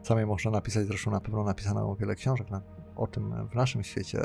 samej 0.04 0.26
można 0.26 0.52
napisać, 0.52 0.88
zresztą 0.88 1.12
na 1.12 1.20
pewno 1.20 1.44
napisano 1.44 1.96
wiele 1.96 2.16
książek 2.16 2.50
na 2.50 2.62
o 2.96 3.08
tym 3.08 3.48
w 3.48 3.56
naszym 3.56 3.84
świecie, 3.84 4.22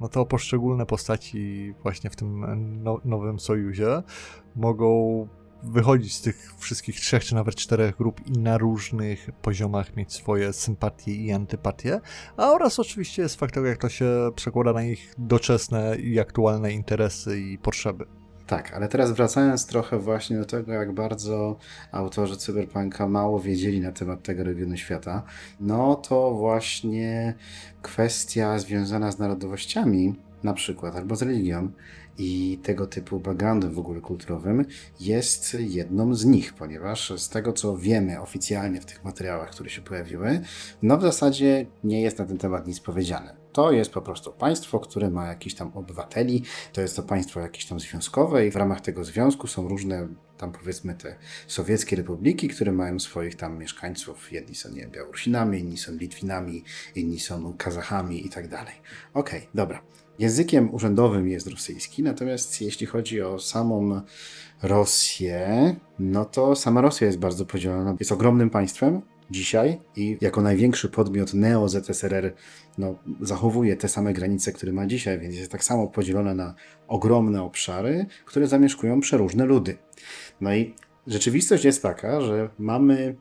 no 0.00 0.08
to 0.08 0.26
poszczególne 0.26 0.86
postaci 0.86 1.74
właśnie 1.82 2.10
w 2.10 2.16
tym 2.16 2.46
no, 2.82 3.00
nowym 3.04 3.40
sojuzie 3.40 4.02
mogą 4.56 5.28
wychodzić 5.62 6.14
z 6.14 6.22
tych 6.22 6.54
wszystkich 6.58 7.00
trzech 7.00 7.24
czy 7.24 7.34
nawet 7.34 7.54
czterech 7.54 7.96
grup 7.96 8.26
i 8.26 8.32
na 8.32 8.58
różnych 8.58 9.30
poziomach 9.42 9.96
mieć 9.96 10.12
swoje 10.12 10.52
sympatie 10.52 11.14
i 11.14 11.32
antypatie, 11.32 12.00
a 12.36 12.50
oraz 12.50 12.78
oczywiście 12.78 13.22
jest 13.22 13.36
fakt 13.36 13.54
tego, 13.54 13.66
jak 13.66 13.78
to 13.78 13.88
się 13.88 14.30
przekłada 14.34 14.72
na 14.72 14.82
ich 14.82 15.14
doczesne 15.18 15.96
i 15.96 16.20
aktualne 16.20 16.72
interesy 16.72 17.40
i 17.40 17.58
potrzeby. 17.58 18.19
Tak, 18.50 18.72
ale 18.74 18.88
teraz 18.88 19.12
wracając 19.12 19.66
trochę 19.66 19.98
właśnie 19.98 20.38
do 20.38 20.44
tego, 20.44 20.72
jak 20.72 20.92
bardzo 20.92 21.56
autorzy 21.92 22.36
Cyberpunka 22.36 23.08
mało 23.08 23.40
wiedzieli 23.40 23.80
na 23.80 23.92
temat 23.92 24.22
tego 24.22 24.44
regionu 24.44 24.76
świata, 24.76 25.22
no 25.60 25.94
to 25.94 26.34
właśnie 26.34 27.34
kwestia 27.82 28.58
związana 28.58 29.12
z 29.12 29.18
narodowościami, 29.18 30.14
na 30.42 30.54
przykład, 30.54 30.96
albo 30.96 31.16
z 31.16 31.22
religią, 31.22 31.70
i 32.18 32.58
tego 32.62 32.86
typu 32.86 33.20
backgroundem 33.20 33.74
w 33.74 33.78
ogóle 33.78 34.00
kulturowym 34.00 34.64
jest 35.00 35.56
jedną 35.60 36.14
z 36.14 36.24
nich, 36.24 36.54
ponieważ 36.54 37.12
z 37.16 37.28
tego 37.28 37.52
co 37.52 37.76
wiemy 37.76 38.20
oficjalnie 38.20 38.80
w 38.80 38.86
tych 38.86 39.04
materiałach, 39.04 39.50
które 39.50 39.70
się 39.70 39.82
pojawiły, 39.82 40.40
no 40.82 40.98
w 40.98 41.02
zasadzie 41.02 41.66
nie 41.84 42.02
jest 42.02 42.18
na 42.18 42.26
ten 42.26 42.38
temat 42.38 42.66
nic 42.66 42.80
powiedziane. 42.80 43.39
To 43.52 43.72
jest 43.72 43.92
po 43.92 44.02
prostu 44.02 44.32
państwo, 44.32 44.80
które 44.80 45.10
ma 45.10 45.26
jakiś 45.26 45.54
tam 45.54 45.72
obywateli, 45.74 46.42
to 46.72 46.80
jest 46.80 46.96
to 46.96 47.02
państwo 47.02 47.40
jakieś 47.40 47.66
tam 47.66 47.80
związkowe 47.80 48.46
i 48.46 48.50
w 48.50 48.56
ramach 48.56 48.80
tego 48.80 49.04
związku 49.04 49.46
są 49.46 49.68
różne 49.68 50.08
tam 50.38 50.52
powiedzmy 50.52 50.94
te 50.94 51.16
sowieckie 51.46 51.96
republiki, 51.96 52.48
które 52.48 52.72
mają 52.72 53.00
swoich 53.00 53.36
tam 53.36 53.58
mieszkańców. 53.58 54.32
Jedni 54.32 54.54
są 54.54 54.70
nie 54.70 54.86
Białorusinami, 54.86 55.58
inni 55.58 55.78
są 55.78 55.92
Litwinami, 55.92 56.64
inni 56.94 57.20
są 57.20 57.54
Kazachami 57.58 58.26
i 58.26 58.28
tak 58.28 58.48
dalej. 58.48 58.74
Okej, 59.14 59.40
okay, 59.40 59.50
dobra. 59.54 59.82
Językiem 60.18 60.74
urzędowym 60.74 61.28
jest 61.28 61.46
rosyjski, 61.46 62.02
natomiast 62.02 62.60
jeśli 62.60 62.86
chodzi 62.86 63.22
o 63.22 63.38
samą 63.38 64.00
Rosję, 64.62 65.76
no 65.98 66.24
to 66.24 66.56
sama 66.56 66.80
Rosja 66.80 67.06
jest 67.06 67.18
bardzo 67.18 67.46
podzielona. 67.46 67.96
Jest 68.00 68.12
ogromnym 68.12 68.50
państwem 68.50 69.02
dzisiaj 69.30 69.80
i 69.96 70.18
jako 70.20 70.40
największy 70.40 70.88
podmiot 70.88 71.34
neo-ZSRR 71.34 72.32
no, 72.78 72.94
zachowuje 73.20 73.76
te 73.76 73.88
same 73.88 74.12
granice, 74.12 74.52
które 74.52 74.72
ma 74.72 74.86
dzisiaj, 74.86 75.18
więc 75.18 75.34
jest 75.34 75.52
tak 75.52 75.64
samo 75.64 75.88
podzielona 75.88 76.34
na 76.34 76.54
ogromne 76.88 77.42
obszary, 77.42 78.06
które 78.24 78.46
zamieszkują 78.46 79.00
przeróżne 79.00 79.44
ludy. 79.44 79.76
No 80.40 80.54
i 80.54 80.74
rzeczywistość 81.06 81.64
jest 81.64 81.82
taka, 81.82 82.20
że 82.20 82.48
mamy 82.58 83.16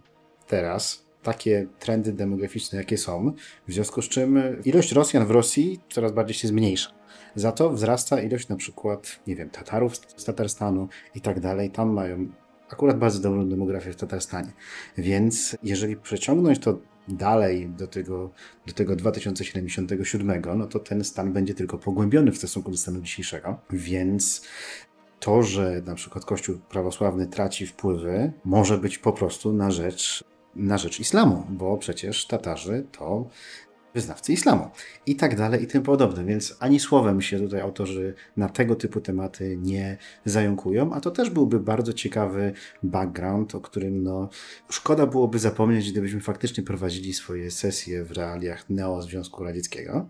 teraz 0.47 1.05
takie 1.23 1.67
trendy 1.79 2.13
demograficzne, 2.13 2.77
jakie 2.77 2.97
są, 2.97 3.33
w 3.67 3.73
związku 3.73 4.01
z 4.01 4.09
czym 4.09 4.39
ilość 4.65 4.91
Rosjan 4.91 5.25
w 5.25 5.31
Rosji 5.31 5.79
coraz 5.89 6.11
bardziej 6.11 6.35
się 6.35 6.47
zmniejsza. 6.47 6.91
Za 7.35 7.51
to 7.51 7.69
wzrasta 7.69 8.21
ilość 8.21 8.47
na 8.47 8.55
przykład, 8.55 9.19
nie 9.27 9.35
wiem, 9.35 9.49
Tatarów 9.49 9.95
z 9.95 10.25
Tatarstanu 10.25 10.87
i 11.15 11.21
tak 11.21 11.39
dalej. 11.39 11.69
Tam 11.69 11.93
mają 11.93 12.27
akurat 12.69 12.99
bardzo 12.99 13.19
dobrą 13.19 13.49
demografię 13.49 13.93
w 13.93 13.95
Tatarstanie. 13.95 14.51
Więc 14.97 15.57
jeżeli 15.63 15.95
przeciągnąć 15.95 16.59
to 16.59 16.79
dalej 17.07 17.69
do 17.69 17.87
tego, 17.87 18.29
do 18.67 18.73
tego 18.73 18.95
2077, 18.95 20.41
no 20.55 20.67
to 20.67 20.79
ten 20.79 21.03
stan 21.03 21.33
będzie 21.33 21.53
tylko 21.53 21.77
pogłębiony 21.77 22.31
w 22.31 22.37
stosunku 22.37 22.71
do 22.71 22.77
stanu 22.77 23.01
dzisiejszego. 23.01 23.59
Więc 23.69 24.47
to, 25.19 25.43
że 25.43 25.81
na 25.85 25.95
przykład 25.95 26.25
Kościół 26.25 26.57
prawosławny 26.69 27.27
traci 27.27 27.67
wpływy, 27.67 28.31
może 28.45 28.77
być 28.77 28.97
po 28.97 29.13
prostu 29.13 29.53
na 29.53 29.71
rzecz 29.71 30.23
na 30.55 30.77
rzecz 30.77 30.99
islamu, 30.99 31.43
bo 31.49 31.77
przecież 31.77 32.27
Tatarzy 32.27 32.85
to 32.91 33.29
wyznawcy 33.93 34.33
islamu 34.33 34.69
i 35.05 35.15
tak 35.15 35.35
dalej 35.35 35.63
i 35.63 35.67
tym 35.67 35.83
podobne. 35.83 36.25
Więc 36.25 36.55
ani 36.59 36.79
słowem 36.79 37.21
się 37.21 37.39
tutaj 37.39 37.61
autorzy 37.61 38.13
na 38.37 38.49
tego 38.49 38.75
typu 38.75 39.01
tematy 39.01 39.57
nie 39.57 39.97
zająkują, 40.25 40.93
a 40.93 41.01
to 41.01 41.11
też 41.11 41.29
byłby 41.29 41.59
bardzo 41.59 41.93
ciekawy 41.93 42.53
background, 42.83 43.55
o 43.55 43.61
którym 43.61 44.03
no, 44.03 44.29
szkoda 44.69 45.05
byłoby 45.05 45.39
zapomnieć, 45.39 45.91
gdybyśmy 45.91 46.21
faktycznie 46.21 46.63
prowadzili 46.63 47.13
swoje 47.13 47.51
sesje 47.51 48.03
w 48.03 48.11
realiach 48.11 48.69
Neo-Związku 48.69 49.43
Radzieckiego. 49.43 50.09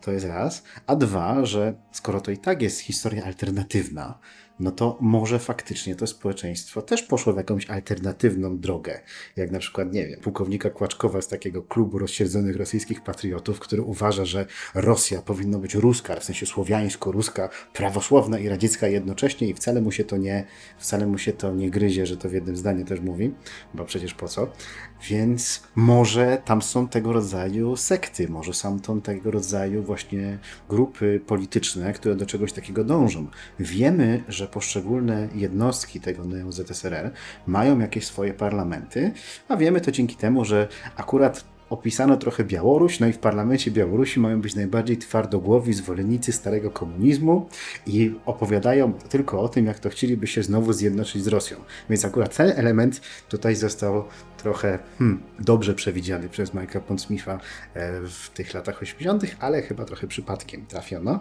To 0.00 0.12
jest 0.12 0.26
raz. 0.26 0.62
A 0.86 0.96
dwa, 0.96 1.44
że 1.44 1.74
skoro 1.92 2.20
to 2.20 2.30
i 2.30 2.38
tak 2.38 2.62
jest 2.62 2.80
historia 2.80 3.24
alternatywna, 3.24 4.18
no 4.60 4.70
to 4.70 4.98
może 5.00 5.38
faktycznie 5.38 5.94
to 5.94 6.06
społeczeństwo 6.06 6.82
też 6.82 7.02
poszło 7.02 7.32
w 7.32 7.36
jakąś 7.36 7.70
alternatywną 7.70 8.58
drogę. 8.58 9.00
Jak 9.36 9.50
na 9.50 9.58
przykład, 9.58 9.92
nie 9.92 10.06
wiem, 10.06 10.20
pułkownika 10.20 10.70
Kłaczkowa 10.70 11.22
z 11.22 11.28
takiego 11.28 11.62
klubu 11.62 11.98
rozsiedzonych 11.98 12.56
rosyjskich 12.56 13.02
patriotów, 13.02 13.60
który 13.60 13.82
uważa, 13.82 14.24
że 14.24 14.46
Rosja 14.74 15.22
powinna 15.22 15.58
być 15.58 15.74
ruska, 15.74 16.16
w 16.16 16.24
sensie 16.24 16.46
słowiańsko-ruska, 16.46 17.48
prawosławna 17.72 18.38
i 18.38 18.48
radziecka 18.48 18.88
jednocześnie 18.88 19.48
i 19.48 19.54
wcale 19.54 19.80
mu 19.80 19.92
się 19.92 20.04
to 20.04 20.16
nie, 20.16 20.44
wcale 20.78 21.06
mu 21.06 21.18
się 21.18 21.32
to 21.32 21.54
nie 21.54 21.70
gryzie, 21.70 22.06
że 22.06 22.16
to 22.16 22.28
w 22.28 22.32
jednym 22.32 22.56
zdaniu 22.56 22.84
też 22.84 23.00
mówi, 23.00 23.34
bo 23.74 23.84
przecież 23.84 24.14
po 24.14 24.28
co. 24.28 24.52
Więc 25.02 25.62
może 25.74 26.42
tam 26.44 26.62
są 26.62 26.88
tego 26.88 27.12
rodzaju 27.12 27.76
sekty, 27.76 28.28
może 28.28 28.54
są 28.54 28.80
tam 28.80 29.00
tego 29.00 29.30
rodzaju 29.30 29.82
właśnie 29.82 30.38
grupy 30.68 31.20
polityczne, 31.26 31.92
które 31.92 32.16
do 32.16 32.26
czegoś 32.26 32.52
takiego 32.52 32.84
dążą. 32.84 33.26
Wiemy, 33.58 34.24
że 34.28 34.46
poszczególne 34.46 35.28
jednostki 35.34 36.00
tego 36.00 36.24
neo-ZSRR 36.24 37.10
mają 37.46 37.78
jakieś 37.78 38.06
swoje 38.06 38.34
parlamenty, 38.34 39.12
a 39.48 39.56
wiemy 39.56 39.80
to 39.80 39.92
dzięki 39.92 40.16
temu, 40.16 40.44
że 40.44 40.68
akurat 40.96 41.44
opisano 41.70 42.16
trochę 42.16 42.44
Białoruś, 42.44 43.00
no 43.00 43.06
i 43.06 43.12
w 43.12 43.18
parlamencie 43.18 43.70
Białorusi 43.70 44.20
mają 44.20 44.40
być 44.40 44.54
najbardziej 44.54 44.98
twardogłowi 44.98 45.72
zwolennicy 45.72 46.32
starego 46.32 46.70
komunizmu 46.70 47.48
i 47.86 48.14
opowiadają 48.26 48.92
tylko 48.92 49.40
o 49.40 49.48
tym, 49.48 49.66
jak 49.66 49.78
to 49.78 49.88
chcieliby 49.90 50.26
się 50.26 50.42
znowu 50.42 50.72
zjednoczyć 50.72 51.24
z 51.24 51.28
Rosją. 51.28 51.56
Więc 51.90 52.04
akurat 52.04 52.36
ten 52.36 52.52
element 52.56 53.00
tutaj 53.28 53.56
został 53.56 54.04
trochę 54.36 54.78
hmm, 54.98 55.22
dobrze 55.38 55.74
przewidziany 55.74 56.28
przez 56.28 56.50
Mike'a 56.54 56.80
Pondsmitha 56.80 57.40
e, 57.74 58.00
w 58.00 58.30
tych 58.34 58.54
latach 58.54 58.82
80., 58.82 59.24
ale 59.40 59.62
chyba 59.62 59.84
trochę 59.84 60.06
przypadkiem 60.06 60.66
trafiono. 60.66 61.20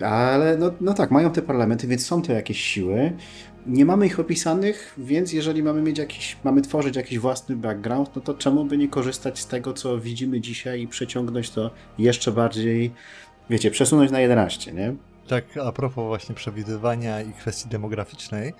Ale 0.00 0.56
no, 0.56 0.72
no 0.80 0.94
tak, 0.94 1.10
mają 1.10 1.30
te 1.30 1.42
parlamenty, 1.42 1.86
więc 1.86 2.06
są 2.06 2.22
to 2.22 2.32
jakieś 2.32 2.60
siły. 2.60 3.12
Nie 3.68 3.84
mamy 3.84 4.06
ich 4.06 4.20
opisanych, 4.20 4.94
więc 4.98 5.32
jeżeli 5.32 5.62
mamy 5.62 5.82
mieć 5.82 5.98
jakiś, 5.98 6.36
mamy 6.44 6.62
tworzyć 6.62 6.96
jakiś 6.96 7.18
własny 7.18 7.56
background, 7.56 8.10
no 8.16 8.22
to 8.22 8.34
czemu 8.34 8.64
by 8.64 8.78
nie 8.78 8.88
korzystać 8.88 9.38
z 9.38 9.46
tego, 9.46 9.72
co 9.72 9.98
widzimy 9.98 10.40
dzisiaj 10.40 10.80
i 10.80 10.88
przeciągnąć 10.88 11.50
to 11.50 11.70
jeszcze 11.98 12.32
bardziej, 12.32 12.92
wiecie, 13.50 13.70
przesunąć 13.70 14.10
na 14.10 14.20
11, 14.20 14.72
nie? 14.72 14.94
Tak, 15.28 15.44
a 15.56 15.72
propos 15.72 16.06
właśnie 16.06 16.34
przewidywania 16.34 17.22
i 17.22 17.32
kwestii 17.32 17.68
demograficznej, 17.68 18.52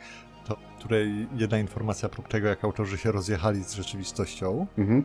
to 0.46 0.56
której 0.78 1.26
jedna 1.36 1.58
informacja 1.58 2.08
propos 2.08 2.30
tego, 2.30 2.48
jak 2.48 2.64
autorzy 2.64 2.98
się 2.98 3.12
rozjechali 3.12 3.64
z 3.64 3.74
rzeczywistością, 3.74 4.66
mhm. 4.78 5.04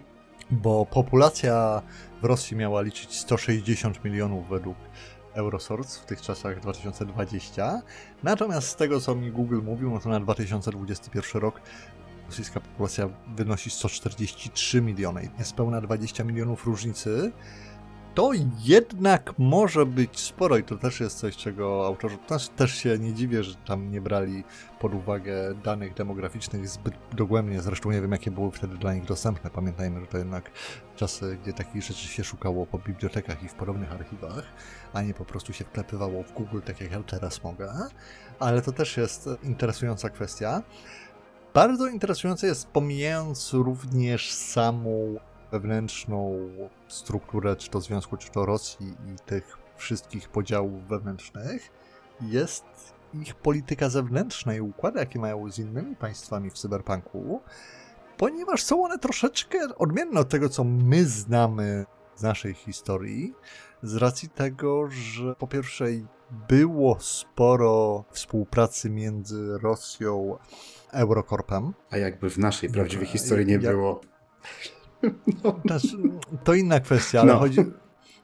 bo 0.52 0.86
populacja 0.86 1.82
w 2.22 2.26
Rosji 2.26 2.58
miała 2.58 2.82
liczyć 2.82 3.16
160 3.16 4.04
milionów 4.04 4.50
według 4.50 4.78
Eurosource 5.34 6.00
w 6.00 6.06
tych 6.06 6.22
czasach 6.22 6.60
2020. 6.60 7.82
Natomiast 8.24 8.68
z 8.68 8.76
tego, 8.76 9.02
co 9.02 9.16
mi 9.16 9.32
Google 9.32 9.62
mówił, 9.64 10.00
to 10.00 10.10
na 10.10 10.20
2021 10.20 11.42
rok 11.42 11.62
rosyjska 12.26 12.60
populacja 12.60 13.10
wynosi 13.36 13.70
143 13.70 14.82
miliony. 14.82 15.30
Niespełna 15.40 15.82
20 15.82 16.24
milionów 16.24 16.66
różnicy 16.66 17.32
to 18.14 18.32
jednak 18.64 19.34
może 19.38 19.86
być 19.86 20.20
sporo 20.20 20.58
i 20.58 20.64
to 20.64 20.78
też 20.78 21.00
jest 21.00 21.18
coś, 21.18 21.38
czego 21.38 21.86
autorzy 21.86 22.18
też, 22.18 22.50
też 22.50 22.76
się 22.76 23.00
nie 23.00 23.14
dziwię, 23.14 23.44
że 23.44 23.56
tam 23.56 23.92
nie 23.92 24.02
brali 24.02 24.44
pod 24.80 24.94
uwagę 24.94 25.54
danych 25.64 25.94
demograficznych 25.94 26.70
zbyt 26.70 26.94
dogłębnie. 27.14 27.62
Zresztą 27.62 27.92
nie 27.92 28.02
wiem, 28.02 28.12
jakie 28.12 28.32
były 28.32 28.52
wtedy 28.52 28.78
dla 28.78 28.94
nich 28.94 29.06
dostępne. 29.06 29.50
Pamiętajmy, 29.50 30.02
że 30.02 30.08
to 30.08 30.18
jednak 30.18 30.52
czasy, 30.96 31.38
gdzie 31.44 31.54
takich 31.54 31.84
rzeczy 31.84 32.08
się 32.08 32.24
szukało 32.24 32.66
po 32.66 32.80
bibliotekach 32.80 33.44
i 33.44 33.48
w 33.48 33.54
podobnych 33.54 33.92
archiwach, 33.92 34.44
a 34.94 35.02
nie 35.02 35.14
po 35.14 35.26
prostu 35.26 35.54
się 35.54 35.66
wklepywało 35.66 36.24
w 36.24 36.34
Google, 36.34 36.60
tak 36.66 36.82
jak 36.82 36.92
ja 36.92 37.04
teraz 37.04 37.44
mogę. 37.44 37.74
Ale 38.40 38.62
to 38.62 38.72
też 38.72 38.98
jest 38.98 39.30
interesująca 39.44 40.10
kwestia. 40.10 40.62
Bardzo 41.54 41.88
interesujące 41.88 42.48
jest, 42.48 42.68
pomijając 42.68 43.54
również 43.54 44.34
samą 44.34 45.16
wewnętrzną 45.54 46.50
strukturę, 46.88 47.56
czy 47.56 47.70
to 47.70 47.82
Związku, 47.82 48.18
czy 48.18 48.32
to 48.32 48.46
Rosji 48.46 48.88
i 48.88 49.26
tych 49.26 49.58
wszystkich 49.78 50.30
podziałów 50.30 50.88
wewnętrznych, 50.88 51.70
jest 52.22 52.64
ich 53.14 53.36
polityka 53.36 53.90
zewnętrzna 53.90 54.56
i 54.56 54.62
układy, 54.62 55.00
jakie 55.00 55.20
mają 55.20 55.52
z 55.52 55.60
innymi 55.60 55.96
państwami 55.96 56.50
w 56.50 56.54
cyberpunku, 56.54 57.42
ponieważ 58.18 58.64
są 58.64 58.84
one 58.84 59.00
troszeczkę 59.00 59.58
odmienne 59.78 60.20
od 60.20 60.30
tego, 60.30 60.50
co 60.50 60.64
my 60.64 61.06
znamy 61.06 61.86
z 62.16 62.22
naszej 62.22 62.54
historii, 62.54 63.34
z 63.84 63.96
racji 63.96 64.30
tego, 64.30 64.90
że 64.92 65.36
po 65.36 65.48
pierwsze 65.48 65.86
było 66.48 66.98
sporo 67.00 68.04
współpracy 68.12 68.90
między 68.90 69.58
Rosją 69.62 70.38
a 70.92 70.98
Eurokorpem. 70.98 71.74
A 71.90 71.98
jakby 71.98 72.30
w 72.30 72.38
naszej 72.38 72.70
prawdziwej 72.70 73.08
historii 73.08 73.46
nie 73.46 73.60
było. 73.60 74.02
No. 75.44 75.60
Znaczy, 75.66 75.98
to 76.44 76.54
inna 76.54 76.80
kwestia, 76.80 77.22
ale, 77.22 77.34
no. 77.34 77.40
chodzi, 77.40 77.60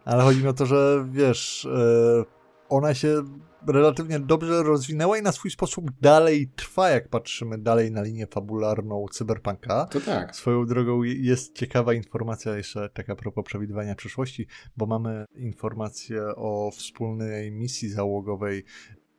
ale 0.05 0.23
chodzi 0.23 0.41
mi 0.41 0.47
o 0.47 0.53
to, 0.53 0.65
że 0.65 1.07
wiesz, 1.11 1.65
e, 1.65 2.23
ona 2.69 2.93
się 2.93 3.23
relatywnie 3.67 4.19
dobrze 4.19 4.63
rozwinęła 4.63 5.17
i 5.17 5.21
na 5.21 5.31
swój 5.31 5.51
sposób 5.51 5.91
dalej 6.01 6.51
trwa, 6.55 6.89
jak 6.89 7.09
patrzymy 7.09 7.57
dalej 7.57 7.91
na 7.91 8.01
linię 8.01 8.27
fabularną 8.27 9.05
cyberpunka. 9.11 9.85
To 9.85 10.01
tak. 10.01 10.35
Swoją 10.35 10.65
drogą 10.65 11.03
jest 11.03 11.55
ciekawa 11.55 11.93
informacja 11.93 12.57
jeszcze 12.57 12.89
taka 12.89 13.15
propos 13.15 13.45
przewidywania 13.45 13.95
przyszłości, 13.95 14.47
bo 14.77 14.85
mamy 14.85 15.25
informację 15.35 16.21
o 16.35 16.71
wspólnej 16.71 17.51
misji 17.51 17.89
załogowej 17.89 18.63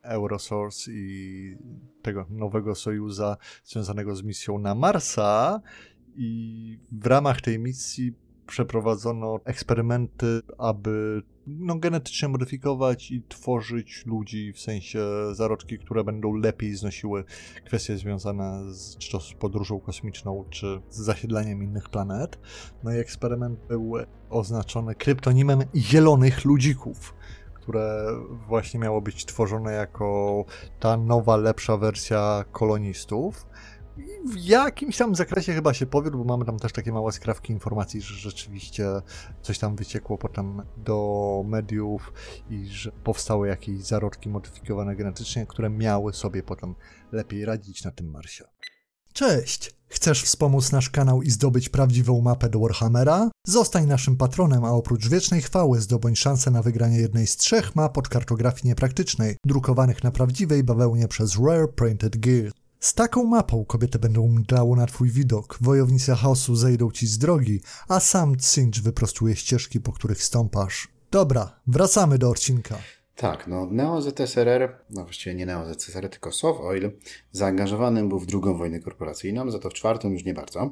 Eurosource 0.02 0.90
i 0.92 1.56
tego 2.02 2.26
nowego 2.30 2.74
sojuza 2.74 3.36
związanego 3.64 4.16
z 4.16 4.22
misją 4.22 4.58
na 4.58 4.74
Marsa 4.74 5.60
i 6.16 6.78
w 6.92 7.06
ramach 7.06 7.40
tej 7.40 7.58
misji 7.58 8.14
przeprowadzono 8.46 9.40
eksperymenty, 9.44 10.40
aby 10.58 11.22
no, 11.46 11.76
genetycznie 11.76 12.28
modyfikować 12.28 13.10
i 13.10 13.22
tworzyć 13.28 14.06
ludzi, 14.06 14.52
w 14.52 14.60
sensie 14.60 15.00
zarodki, 15.32 15.78
które 15.78 16.04
będą 16.04 16.34
lepiej 16.34 16.76
znosiły 16.76 17.24
kwestie 17.64 17.96
związane 17.96 18.74
z, 18.74 18.96
czy 18.96 19.12
to 19.12 19.20
z 19.20 19.32
podróżą 19.34 19.80
kosmiczną, 19.80 20.44
czy 20.50 20.80
z 20.90 20.96
zasiedleniem 20.96 21.62
innych 21.62 21.88
planet. 21.88 22.38
No 22.84 22.94
i 22.94 22.98
eksperyment 22.98 23.60
był 23.68 23.92
oznaczony 24.30 24.94
kryptonimem 24.94 25.62
zielonych 25.74 26.44
ludzików 26.44 27.14
które 27.60 28.06
właśnie 28.48 28.80
miało 28.80 29.00
być 29.00 29.24
tworzone 29.24 29.72
jako 29.72 30.44
ta 30.80 30.96
nowa, 30.96 31.36
lepsza 31.36 31.76
wersja 31.76 32.44
kolonistów 32.52 33.46
w 34.24 34.36
jakimś 34.36 34.96
tam 34.96 35.14
zakresie 35.14 35.52
chyba 35.52 35.74
się 35.74 35.86
powiódł, 35.86 36.18
bo 36.18 36.24
mamy 36.24 36.44
tam 36.44 36.58
też 36.58 36.72
takie 36.72 36.92
małe 36.92 37.12
skrawki 37.12 37.52
informacji, 37.52 38.00
że 38.00 38.14
rzeczywiście 38.14 38.86
coś 39.42 39.58
tam 39.58 39.76
wyciekło 39.76 40.18
potem 40.18 40.62
do 40.76 41.42
mediów 41.46 42.12
i 42.50 42.66
że 42.66 42.92
powstały 42.92 43.48
jakieś 43.48 43.80
zarodki 43.80 44.28
modyfikowane 44.28 44.96
genetycznie, 44.96 45.46
które 45.46 45.70
miały 45.70 46.12
sobie 46.12 46.42
potem 46.42 46.74
lepiej 47.12 47.44
radzić 47.44 47.84
na 47.84 47.90
tym 47.90 48.10
Marsie. 48.10 48.44
Cześć! 49.12 49.80
Chcesz 49.88 50.22
wspomóc 50.22 50.72
nasz 50.72 50.90
kanał 50.90 51.22
i 51.22 51.30
zdobyć 51.30 51.68
prawdziwą 51.68 52.20
mapę 52.20 52.48
do 52.48 52.60
Warhammera? 52.60 53.30
Zostań 53.46 53.86
naszym 53.86 54.16
patronem, 54.16 54.64
a 54.64 54.70
oprócz 54.70 55.08
wiecznej 55.08 55.42
chwały 55.42 55.80
zdobądź 55.80 56.18
szansę 56.18 56.50
na 56.50 56.62
wygranie 56.62 56.98
jednej 56.98 57.26
z 57.26 57.36
trzech 57.36 57.76
map 57.76 57.98
od 57.98 58.08
kartografii 58.08 58.68
niepraktycznej, 58.68 59.36
drukowanych 59.46 60.04
na 60.04 60.10
prawdziwej 60.10 60.64
bawełnie 60.64 61.08
przez 61.08 61.38
Rare 61.38 61.68
Printed 61.68 62.16
Gear. 62.16 62.52
Z 62.80 62.94
taką 62.94 63.24
mapą 63.24 63.64
kobiety 63.64 63.98
będą 63.98 64.28
mdlało 64.28 64.76
na 64.76 64.86
twój 64.86 65.10
widok, 65.10 65.58
wojownicy 65.60 66.14
chaosu 66.14 66.56
zejdą 66.56 66.90
ci 66.90 67.06
z 67.06 67.18
drogi, 67.18 67.60
a 67.88 68.00
sam 68.00 68.36
Cinch 68.36 68.82
wyprostuje 68.82 69.36
ścieżki, 69.36 69.80
po 69.80 69.92
których 69.92 70.22
stąpasz. 70.22 70.88
Dobra, 71.10 71.60
wracamy 71.66 72.18
do 72.18 72.30
odcinka. 72.30 72.78
Tak, 73.16 73.46
no 73.46 73.66
Neo 73.70 74.02
ZSRR, 74.02 74.78
no 74.90 75.04
właściwie 75.04 75.34
nie 75.34 75.46
Neo 75.46 75.74
ZSRR, 75.74 76.08
tylko 76.08 76.32
Soft 76.32 76.60
Oil, 76.60 76.90
zaangażowanym 77.32 78.08
był 78.08 78.18
w 78.18 78.26
drugą 78.26 78.58
wojnę 78.58 78.80
korporacyjną, 78.80 79.50
za 79.50 79.58
to 79.58 79.70
w 79.70 79.74
czwartą 79.74 80.10
już 80.10 80.24
nie 80.24 80.34
bardzo 80.34 80.70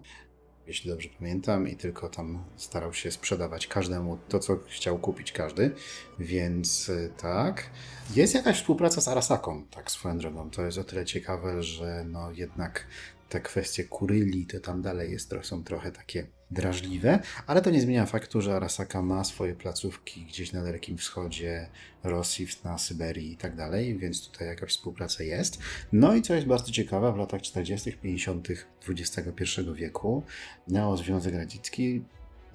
jeśli 0.69 0.91
dobrze 0.91 1.09
pamiętam, 1.19 1.69
i 1.69 1.77
tylko 1.77 2.09
tam 2.09 2.45
starał 2.57 2.95
się 2.95 3.11
sprzedawać 3.11 3.67
każdemu 3.67 4.19
to, 4.29 4.39
co 4.39 4.59
chciał 4.69 4.99
kupić 4.99 5.33
każdy. 5.33 5.75
Więc 6.19 6.89
y, 6.89 7.13
tak. 7.17 7.71
Jest 8.15 8.35
jakaś 8.35 8.57
współpraca 8.57 9.01
z 9.01 9.09
Arasaką, 9.09 9.65
tak 9.71 9.91
swoją 9.91 10.19
drogą. 10.19 10.51
To 10.51 10.63
jest 10.63 10.79
o 10.79 10.85
tyle 10.85 11.05
ciekawe, 11.05 11.63
że 11.63 12.05
no 12.09 12.33
jednak 12.33 12.87
te 13.29 13.41
kwestie 13.41 13.85
kuryli 13.85 14.47
to 14.47 14.61
tam 14.61 14.83
dalej 14.83 15.13
jest, 15.13 15.35
są 15.43 15.65
trochę 15.65 15.93
takie 15.93 16.27
drażliwe, 16.51 17.19
ale 17.47 17.63
to 17.63 17.71
nie 17.71 17.81
zmienia 17.81 18.07
faktu, 18.07 18.41
że 18.41 18.57
Arasaka 18.57 19.03
ma 19.03 19.25
swoje 19.25 19.55
placówki 19.55 20.25
gdzieś 20.25 20.53
na 20.53 20.63
Dalekim 20.63 20.99
Wschodzie, 20.99 21.69
Rosji, 22.05 22.47
na 22.65 22.79
Syberii 22.79 23.33
i 23.33 23.37
tak 23.37 23.57
dalej, 23.57 23.99
więc 23.99 24.29
tutaj 24.29 24.49
jakaś 24.49 24.71
współpraca 24.71 25.25
jest. 25.25 25.59
No 25.93 26.15
i 26.15 26.23
co 26.23 26.35
jest 26.35 26.47
bardzo 26.47 26.73
ciekawe, 26.73 27.13
w 27.13 27.17
latach 27.17 27.43
40., 27.43 27.93
50. 27.93 28.49
XXI 28.89 29.45
wieku 29.75 30.23
Neo 30.69 30.97
Związek 30.97 31.35
Radziecki 31.35 32.03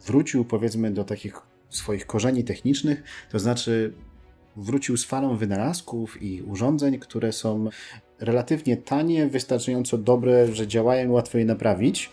wrócił 0.06 0.46
powiedzmy 0.46 0.92
do 0.92 1.04
takich 1.04 1.42
swoich 1.70 2.06
korzeni 2.06 2.44
technicznych, 2.44 3.04
to 3.32 3.40
znaczy 3.40 3.94
wrócił 4.56 4.98
z 4.98 5.06
falą 5.06 5.38
wynalazków 5.38 6.22
i 6.22 6.42
urządzeń, 6.42 7.00
które 7.00 7.32
są 7.32 7.70
relatywnie 8.20 8.78
tanie, 8.78 9.28
wystarczająco 9.28 9.98
dobre, 9.98 10.56
że 10.56 10.68
działają 10.68 11.10
i 11.10 11.12
łatwo 11.12 11.38
je 11.38 11.46
naprawić. 11.46 12.10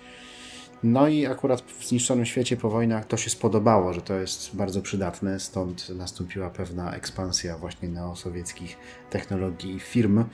No 0.83 1.09
i 1.09 1.27
akurat 1.27 1.61
w 1.61 1.87
zniszczonym 1.87 2.27
świecie 2.27 2.57
po 2.57 2.71
wojnach 2.71 3.07
to 3.07 3.17
się 3.17 3.31
spodobało, 3.31 3.93
że 3.93 4.03
to 4.03 4.15
jest 4.15 4.57
bardzo 4.57 4.83
przydatne, 4.83 5.41
stąd 5.41 5.89
nastąpiła 5.89 6.51
pewna 6.51 6.95
ekspansja 6.95 7.59
właśnie 7.59 7.89
neosowieckich 7.89 8.77
technologii 9.11 9.75
i 9.75 9.81
firm 9.81 10.25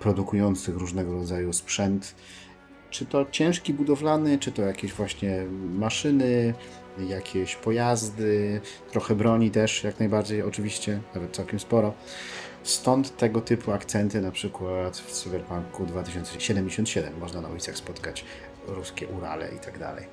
produkujących 0.00 0.76
różnego 0.76 1.12
rodzaju 1.12 1.52
sprzęt, 1.52 2.14
czy 2.90 3.06
to 3.06 3.26
ciężki 3.30 3.74
budowlany, 3.74 4.38
czy 4.38 4.52
to 4.52 4.62
jakieś 4.62 4.92
właśnie 4.92 5.46
maszyny, 5.74 6.54
jakieś 7.08 7.56
pojazdy, 7.56 8.60
trochę 8.90 9.14
broni 9.14 9.50
też, 9.50 9.84
jak 9.84 9.98
najbardziej 9.98 10.42
oczywiście, 10.42 11.00
nawet 11.14 11.36
całkiem 11.36 11.60
sporo. 11.60 11.94
Stąd 12.62 13.16
tego 13.16 13.40
typu 13.40 13.72
akcenty, 13.72 14.20
na 14.20 14.30
przykład 14.30 14.96
w 14.96 15.12
Cyberpunku 15.12 15.86
2077 15.86 17.18
można 17.18 17.40
na 17.40 17.48
ulicach 17.48 17.76
spotkać 17.76 18.24
ruskie 18.66 19.08
Urale 19.08 19.54
i 19.54 19.58
tak 19.58 19.78
dalej. 19.78 20.06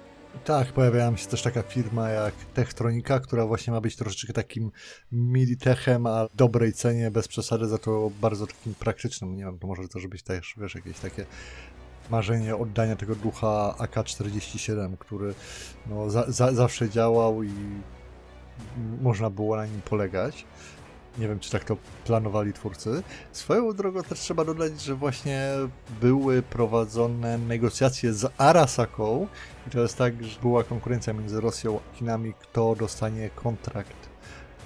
Tak, 0.45 0.67
pojawiała 0.67 1.17
się 1.17 1.27
też 1.27 1.41
taka 1.41 1.61
firma 1.61 2.09
jak 2.09 2.33
Techtronika, 2.53 3.19
która 3.19 3.45
właśnie 3.45 3.73
ma 3.73 3.81
być 3.81 3.95
troszeczkę 3.95 4.33
takim 4.33 4.71
militechem, 5.11 6.07
a 6.07 6.27
dobrej 6.35 6.73
cenie, 6.73 7.11
bez 7.11 7.27
przesady, 7.27 7.67
za 7.67 7.77
to 7.77 8.11
bardzo 8.21 8.47
takim 8.47 8.75
praktycznym. 8.75 9.35
Nie 9.35 9.43
wiem, 9.45 9.59
to 9.59 9.67
może 9.67 9.87
to 9.87 9.99
być 10.09 10.23
też, 10.23 10.55
wiesz, 10.57 10.75
jakieś 10.75 10.99
takie 10.99 11.25
marzenie 12.09 12.55
oddania 12.55 12.95
tego 12.95 13.15
ducha 13.15 13.75
AK-47, 13.77 14.97
który 14.97 15.33
no, 15.87 16.09
za, 16.09 16.31
za, 16.31 16.53
zawsze 16.53 16.89
działał 16.89 17.43
i 17.43 17.51
można 19.01 19.29
było 19.29 19.55
na 19.55 19.65
nim 19.65 19.81
polegać. 19.81 20.45
Nie 21.17 21.27
wiem, 21.27 21.39
czy 21.39 21.51
tak 21.51 21.63
to 21.63 21.77
planowali 22.05 22.53
twórcy. 22.53 23.03
Swoją 23.31 23.73
drogą 23.73 24.03
też 24.03 24.19
trzeba 24.19 24.45
dodać, 24.45 24.81
że 24.81 24.95
właśnie 24.95 25.49
były 26.01 26.41
prowadzone 26.41 27.37
negocjacje 27.37 28.13
z 28.13 28.31
Arasaką 28.37 29.27
i 29.67 29.69
to 29.69 29.79
jest 29.79 29.97
tak, 29.97 30.23
że 30.23 30.39
była 30.41 30.63
konkurencja 30.63 31.13
między 31.13 31.41
Rosją 31.41 31.79
a 31.79 31.95
Chinami, 31.95 32.33
kto 32.33 32.75
dostanie 32.75 33.29
kontrakt 33.29 34.09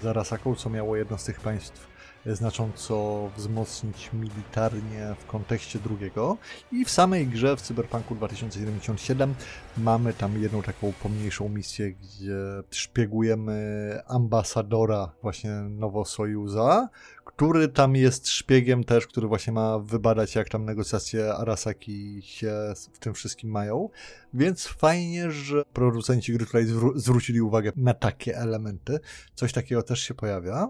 z 0.01 0.05
Arasaką, 0.05 0.55
co 0.55 0.69
miało 0.69 0.95
jedno 0.95 1.17
z 1.17 1.23
tych 1.23 1.39
państw 1.39 1.92
znacząco 2.25 3.29
wzmocnić 3.37 4.09
militarnie 4.13 5.15
w 5.19 5.25
kontekście 5.25 5.79
drugiego. 5.79 6.37
I 6.71 6.85
w 6.85 6.89
samej 6.89 7.27
grze 7.27 7.57
w 7.57 7.61
Cyberpunku 7.61 8.15
2077 8.15 9.35
mamy 9.77 10.13
tam 10.13 10.41
jedną 10.41 10.61
taką 10.61 10.93
pomniejszą 11.03 11.49
misję, 11.49 11.91
gdzie 11.91 12.35
szpiegujemy 12.71 13.99
ambasadora 14.07 15.11
właśnie 15.21 15.51
Nowosojuza, 15.51 16.89
który 17.25 17.67
tam 17.67 17.95
jest 17.95 18.27
szpiegiem 18.27 18.83
też, 18.83 19.07
który 19.07 19.27
właśnie 19.27 19.53
ma 19.53 19.79
wybadać, 19.79 20.35
jak 20.35 20.49
tam 20.49 20.65
negocjacje 20.65 21.33
Arasaki 21.33 22.21
się 22.23 22.53
w 22.93 22.99
tym 22.99 23.13
wszystkim 23.13 23.49
mają. 23.49 23.89
Więc 24.33 24.67
fajnie, 24.67 25.31
że 25.31 25.63
producenci 25.73 26.33
gry 26.33 26.45
tutaj 26.45 26.65
zwrócili 26.95 27.41
uwagę 27.41 27.71
na 27.75 27.93
takie 27.93 28.37
elementy. 28.37 28.99
Coś 29.35 29.53
takiego 29.53 29.83
też 29.83 29.99
się 29.99 30.13
pojawia. 30.13 30.69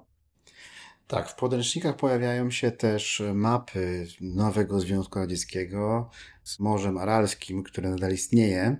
Tak, 1.13 1.29
w 1.29 1.35
podręcznikach 1.35 1.95
pojawiają 1.95 2.51
się 2.51 2.71
też 2.71 3.23
mapy 3.33 4.07
nowego 4.21 4.79
Związku 4.79 5.19
Radzieckiego 5.19 6.09
z 6.43 6.59
Morzem 6.59 6.97
Aralskim, 6.97 7.63
które 7.63 7.89
nadal 7.89 8.13
istnieje. 8.13 8.75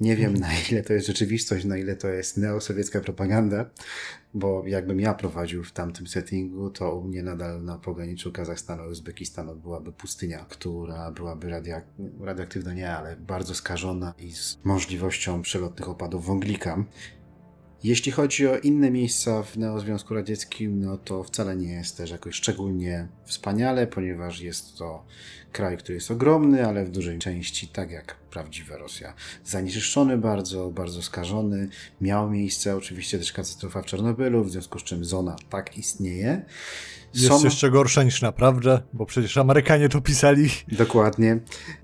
Nie 0.00 0.16
wiem 0.16 0.34
na 0.34 0.48
ile 0.70 0.82
to 0.82 0.92
jest 0.92 1.06
rzeczywistość, 1.06 1.64
na 1.64 1.76
ile 1.76 1.96
to 1.96 2.08
jest 2.08 2.36
neosowiecka 2.36 3.00
propaganda, 3.00 3.70
bo 4.34 4.62
jakbym 4.66 5.00
ja 5.00 5.14
prowadził 5.14 5.64
w 5.64 5.72
tamtym 5.72 6.06
settingu, 6.06 6.70
to 6.70 6.96
u 6.96 7.04
mnie 7.04 7.22
nadal 7.22 7.64
na 7.64 7.78
pograniczu 7.78 8.32
Kazachstanu 8.32 8.84
i 8.84 8.90
Uzbekistanu 8.90 9.56
byłaby 9.56 9.92
pustynia, 9.92 10.46
która 10.48 11.10
byłaby 11.10 11.50
radioak 11.50 11.84
radioaktywna 12.20 12.74
nie, 12.74 12.96
ale 12.96 13.16
bardzo 13.16 13.54
skażona 13.54 14.14
i 14.18 14.32
z 14.32 14.58
możliwością 14.64 15.42
przelotnych 15.42 15.88
opadów 15.88 16.26
wąglika. 16.26 16.84
Jeśli 17.84 18.12
chodzi 18.12 18.48
o 18.48 18.58
inne 18.58 18.90
miejsca 18.90 19.42
w 19.42 19.56
Neozwiązku 19.56 20.14
Radzieckim, 20.14 20.80
no 20.84 20.98
to 20.98 21.24
wcale 21.24 21.56
nie 21.56 21.72
jest 21.72 21.96
też 21.96 22.10
jakoś 22.10 22.34
szczególnie 22.34 23.08
wspaniale, 23.24 23.86
ponieważ 23.86 24.40
jest 24.40 24.78
to 24.78 25.04
kraj, 25.52 25.78
który 25.78 25.94
jest 25.94 26.10
ogromny, 26.10 26.66
ale 26.66 26.84
w 26.84 26.90
dużej 26.90 27.18
części, 27.18 27.68
tak 27.68 27.90
jak 27.90 28.16
prawdziwa 28.30 28.76
Rosja, 28.76 29.14
zanieczyszczony 29.44 30.18
bardzo, 30.18 30.70
bardzo 30.70 31.02
skażony. 31.02 31.68
Miało 32.00 32.30
miejsce 32.30 32.76
oczywiście 32.76 33.18
też 33.18 33.32
katastrofa 33.32 33.82
w 33.82 33.86
Czarnobylu, 33.86 34.44
w 34.44 34.50
związku 34.50 34.78
z 34.78 34.82
czym 34.82 35.04
zona 35.04 35.36
tak 35.50 35.78
istnieje. 35.78 36.44
Jest 37.14 37.28
Są... 37.28 37.44
jeszcze 37.44 37.70
gorsza 37.70 38.02
niż 38.02 38.22
naprawdę, 38.22 38.82
bo 38.92 39.06
przecież 39.06 39.36
Amerykanie 39.36 39.88
to 39.88 40.00
pisali. 40.00 40.48
Dokładnie. 40.68 41.38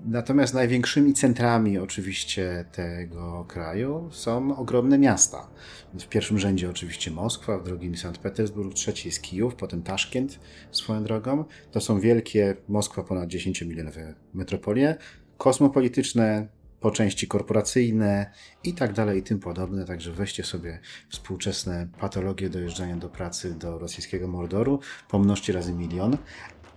Natomiast 0.05 0.53
największymi 0.53 1.13
centrami 1.13 1.77
oczywiście 1.77 2.65
tego 2.71 3.45
kraju 3.47 4.09
są 4.11 4.57
ogromne 4.57 4.97
miasta. 4.97 5.49
W 5.93 6.05
pierwszym 6.05 6.39
rzędzie 6.39 6.69
oczywiście 6.69 7.11
Moskwa, 7.11 7.57
w 7.57 7.63
drugim 7.63 7.97
Sankt 7.97 8.21
Petersburg, 8.21 8.73
trzeci 8.73 9.07
jest 9.07 9.21
Kijów, 9.21 9.55
potem 9.55 9.83
Taszkent 9.83 10.39
swoją 10.71 11.03
drogą. 11.03 11.45
To 11.71 11.81
są 11.81 11.99
wielkie, 11.99 12.55
Moskwa 12.67 13.03
ponad 13.03 13.29
10-milionowe 13.65 14.13
metropolie, 14.33 14.95
kosmopolityczne, 15.37 16.47
po 16.79 16.91
części 16.91 17.27
korporacyjne 17.27 18.31
i 18.63 18.73
tak 18.73 18.93
dalej 18.93 19.19
i 19.19 19.23
tym 19.23 19.39
podobne. 19.39 19.85
Także 19.85 20.11
weźcie 20.11 20.43
sobie 20.43 20.79
współczesne 21.09 21.87
patologie 21.99 22.49
dojeżdżania 22.49 22.95
do 22.95 23.09
pracy 23.09 23.55
do 23.55 23.79
rosyjskiego 23.79 24.27
Mordoru, 24.27 24.79
pomnożcie 25.09 25.53
razy 25.53 25.73
milion, 25.73 26.17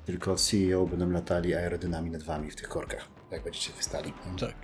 tylko 0.07 0.37
CEO 0.37 0.87
będą 0.87 1.11
latali 1.11 1.55
aerodynamidami 1.55 2.51
w 2.51 2.57
tych 2.57 2.69
korkach, 2.69 3.09
jak 3.31 3.45
będziecie 3.45 3.73
wystali. 3.73 4.13
Tak. 4.41 4.55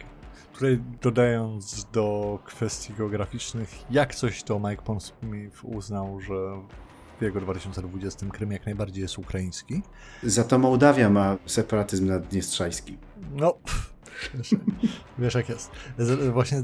Tutaj 0.52 0.80
dodając 1.02 1.84
do 1.92 2.38
kwestii 2.44 2.94
geograficznych, 2.94 3.68
jak 3.90 4.14
coś 4.14 4.42
to 4.42 4.58
Mike 4.58 4.82
Pondsmith 4.82 5.64
uznał, 5.64 6.20
że 6.20 6.34
w 7.18 7.22
jego 7.22 7.40
2020 7.40 8.26
Krym 8.26 8.52
jak 8.52 8.66
najbardziej 8.66 9.02
jest 9.02 9.18
ukraiński. 9.18 9.82
Za 10.22 10.44
to 10.44 10.58
Mołdawia 10.58 11.10
ma 11.10 11.36
separatyzm 11.46 12.06
naddniestrzański. 12.06 12.98
No, 13.36 13.54
Wiesz 15.18 15.34
jak 15.34 15.48
jest. 15.48 15.70
Właśnie 16.32 16.62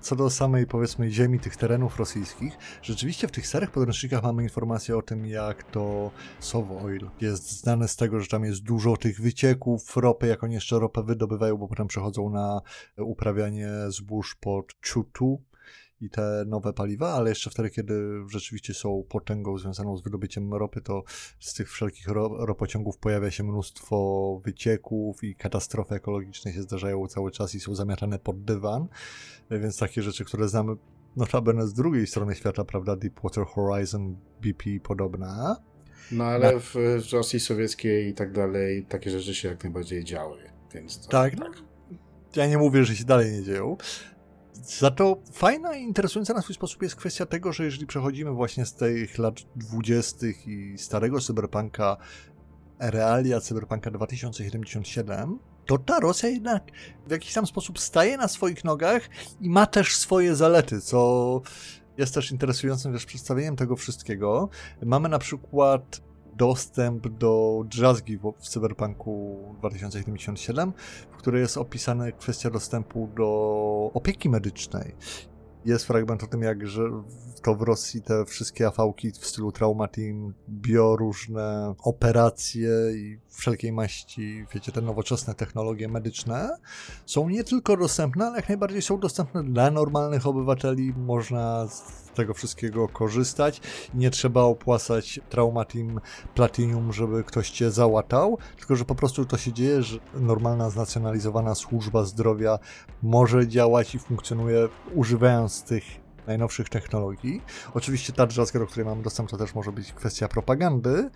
co 0.00 0.16
do 0.16 0.30
samej 0.30 0.66
powiedzmy 0.66 1.10
ziemi, 1.10 1.40
tych 1.40 1.56
terenów 1.56 1.98
rosyjskich, 1.98 2.58
rzeczywiście 2.82 3.28
w 3.28 3.30
tych 3.30 3.46
starych 3.46 3.70
podręcznikach 3.70 4.22
mamy 4.22 4.42
informacje 4.42 4.96
o 4.96 5.02
tym, 5.02 5.26
jak 5.26 5.62
to 5.62 6.10
Oil 6.84 7.10
jest 7.20 7.60
znane 7.60 7.88
z 7.88 7.96
tego, 7.96 8.20
że 8.20 8.26
tam 8.26 8.44
jest 8.44 8.62
dużo 8.62 8.96
tych 8.96 9.20
wycieków 9.20 9.96
ropy, 9.96 10.26
jak 10.26 10.44
oni 10.44 10.54
jeszcze 10.54 10.78
ropę 10.78 11.02
wydobywają, 11.02 11.56
bo 11.56 11.68
potem 11.68 11.86
przechodzą 11.86 12.30
na 12.30 12.60
uprawianie 12.98 13.68
zbóż 13.88 14.34
pod 14.34 14.72
Chutu, 14.92 15.42
i 16.04 16.10
te 16.10 16.44
nowe 16.46 16.72
paliwa, 16.72 17.12
ale 17.12 17.30
jeszcze 17.30 17.50
wtedy, 17.50 17.70
kiedy 17.70 17.94
rzeczywiście 18.32 18.74
są 18.74 19.04
potęgą 19.08 19.58
związaną 19.58 19.96
z 19.96 20.02
wydobyciem 20.02 20.54
ropy, 20.54 20.80
to 20.80 21.02
z 21.40 21.54
tych 21.54 21.72
wszelkich 21.72 22.08
ro 22.08 22.46
ropociągów 22.46 22.98
pojawia 22.98 23.30
się 23.30 23.44
mnóstwo 23.44 24.40
wycieków 24.44 25.24
i 25.24 25.34
katastrofy 25.34 25.94
ekologiczne 25.94 26.52
się 26.52 26.62
zdarzają 26.62 27.06
cały 27.06 27.30
czas 27.30 27.54
i 27.54 27.60
są 27.60 27.74
zamiatane 27.74 28.18
pod 28.18 28.44
dywan, 28.44 28.88
więc 29.50 29.78
takie 29.78 30.02
rzeczy, 30.02 30.24
które 30.24 30.48
znamy 30.48 30.76
notabene 31.16 31.66
z 31.66 31.74
drugiej 31.74 32.06
strony 32.06 32.34
świata, 32.34 32.64
prawda, 32.64 32.96
Deepwater 32.96 33.44
Horizon, 33.46 34.16
BP 34.42 34.64
podobna. 34.82 35.56
No 36.12 36.24
ale 36.24 36.52
Na... 36.52 36.60
w 36.60 36.74
Rosji 37.12 37.40
Sowieckiej 37.40 38.08
i 38.08 38.14
tak 38.14 38.32
dalej 38.32 38.86
takie 38.88 39.10
rzeczy 39.10 39.34
się 39.34 39.48
jak 39.48 39.64
najbardziej 39.64 40.04
działy, 40.04 40.38
więc 40.74 41.00
to, 41.00 41.08
tak. 41.08 41.36
tak. 41.36 41.52
Ja 42.36 42.46
nie 42.46 42.58
mówię, 42.58 42.84
że 42.84 42.96
się 42.96 43.04
dalej 43.04 43.32
nie 43.32 43.42
dzieją, 43.42 43.76
za 44.62 44.90
to 44.90 45.16
fajna 45.32 45.76
i 45.76 45.82
interesująca 45.82 46.34
na 46.34 46.42
swój 46.42 46.54
sposób 46.54 46.82
jest 46.82 46.96
kwestia 46.96 47.26
tego, 47.26 47.52
że 47.52 47.64
jeżeli 47.64 47.86
przechodzimy 47.86 48.30
właśnie 48.30 48.66
z 48.66 48.74
tych 48.74 49.18
lat 49.18 49.34
dwudziestych 49.56 50.46
i 50.46 50.78
starego 50.78 51.20
cyberpunka, 51.20 51.96
realia 52.78 53.40
cyberpunka 53.40 53.90
2077, 53.90 55.38
to 55.66 55.78
ta 55.78 56.00
Rosja 56.00 56.28
jednak 56.28 56.62
w 57.06 57.10
jakiś 57.10 57.32
tam 57.32 57.46
sposób 57.46 57.78
staje 57.78 58.16
na 58.16 58.28
swoich 58.28 58.64
nogach 58.64 59.08
i 59.40 59.50
ma 59.50 59.66
też 59.66 59.96
swoje 59.96 60.36
zalety, 60.36 60.80
co 60.80 61.40
jest 61.98 62.14
też 62.14 62.32
interesującym 62.32 62.92
wiesz, 62.92 63.06
przedstawieniem 63.06 63.56
tego 63.56 63.76
wszystkiego. 63.76 64.48
Mamy 64.82 65.08
na 65.08 65.18
przykład 65.18 66.00
dostęp 66.36 67.08
do 67.08 67.64
drzazgi 67.68 68.18
w, 68.18 68.34
Cyberpunku 68.48 69.38
2077, 69.58 70.72
w 71.10 71.16
której 71.16 71.40
jest 71.40 71.56
opisana 71.56 72.12
kwestia 72.12 72.50
dostępu 72.50 73.08
do 73.16 73.90
opieki 73.94 74.28
medycznej. 74.28 74.94
Jest 75.64 75.86
fragment 75.86 76.22
o 76.22 76.26
tym, 76.26 76.42
jak 76.42 76.66
że 76.66 76.82
to 77.42 77.54
w 77.54 77.62
Rosji 77.62 78.02
te 78.02 78.24
wszystkie 78.24 78.66
afałki 78.66 79.12
w 79.12 79.26
stylu 79.26 79.52
Traumatim, 79.52 80.34
bioróżne 80.48 81.74
operacje 81.78 82.70
i 82.96 83.18
wszelkiej 83.28 83.72
maści, 83.72 84.46
wiecie, 84.54 84.72
te 84.72 84.80
nowoczesne 84.80 85.34
technologie 85.34 85.88
medyczne 85.88 86.56
są 87.06 87.28
nie 87.28 87.44
tylko 87.44 87.76
dostępne, 87.76 88.26
ale 88.26 88.36
jak 88.36 88.48
najbardziej 88.48 88.82
są 88.82 89.00
dostępne 89.00 89.44
dla 89.44 89.70
normalnych 89.70 90.26
obywateli. 90.26 90.92
Można 90.96 91.66
z 91.68 92.04
tego 92.14 92.34
wszystkiego 92.34 92.88
korzystać. 92.88 93.60
Nie 93.94 94.10
trzeba 94.10 94.42
opłacać 94.42 95.20
Traumatim 95.30 96.00
Platinum, 96.34 96.92
żeby 96.92 97.24
ktoś 97.24 97.50
cię 97.50 97.70
załatał, 97.70 98.38
tylko 98.56 98.76
że 98.76 98.84
po 98.84 98.94
prostu 98.94 99.24
to 99.24 99.36
się 99.38 99.52
dzieje, 99.52 99.82
że 99.82 99.98
normalna, 100.14 100.70
znacjonalizowana 100.70 101.54
służba 101.54 102.04
zdrowia 102.04 102.58
może 103.02 103.48
działać 103.48 103.94
i 103.94 103.98
funkcjonuje 103.98 104.68
używając 104.94 105.53
tych 105.62 105.84
najnowszych 106.26 106.68
technologii. 106.68 107.42
Oczywiście 107.74 108.12
ta 108.12 108.26
drzazga, 108.26 108.58
do 108.58 108.66
której 108.66 108.86
mamy 108.86 109.02
dostęp, 109.02 109.30
to 109.30 109.36
też 109.36 109.54
może 109.54 109.72
być 109.72 109.92
kwestia 109.92 110.28
propagandy. 110.28 111.10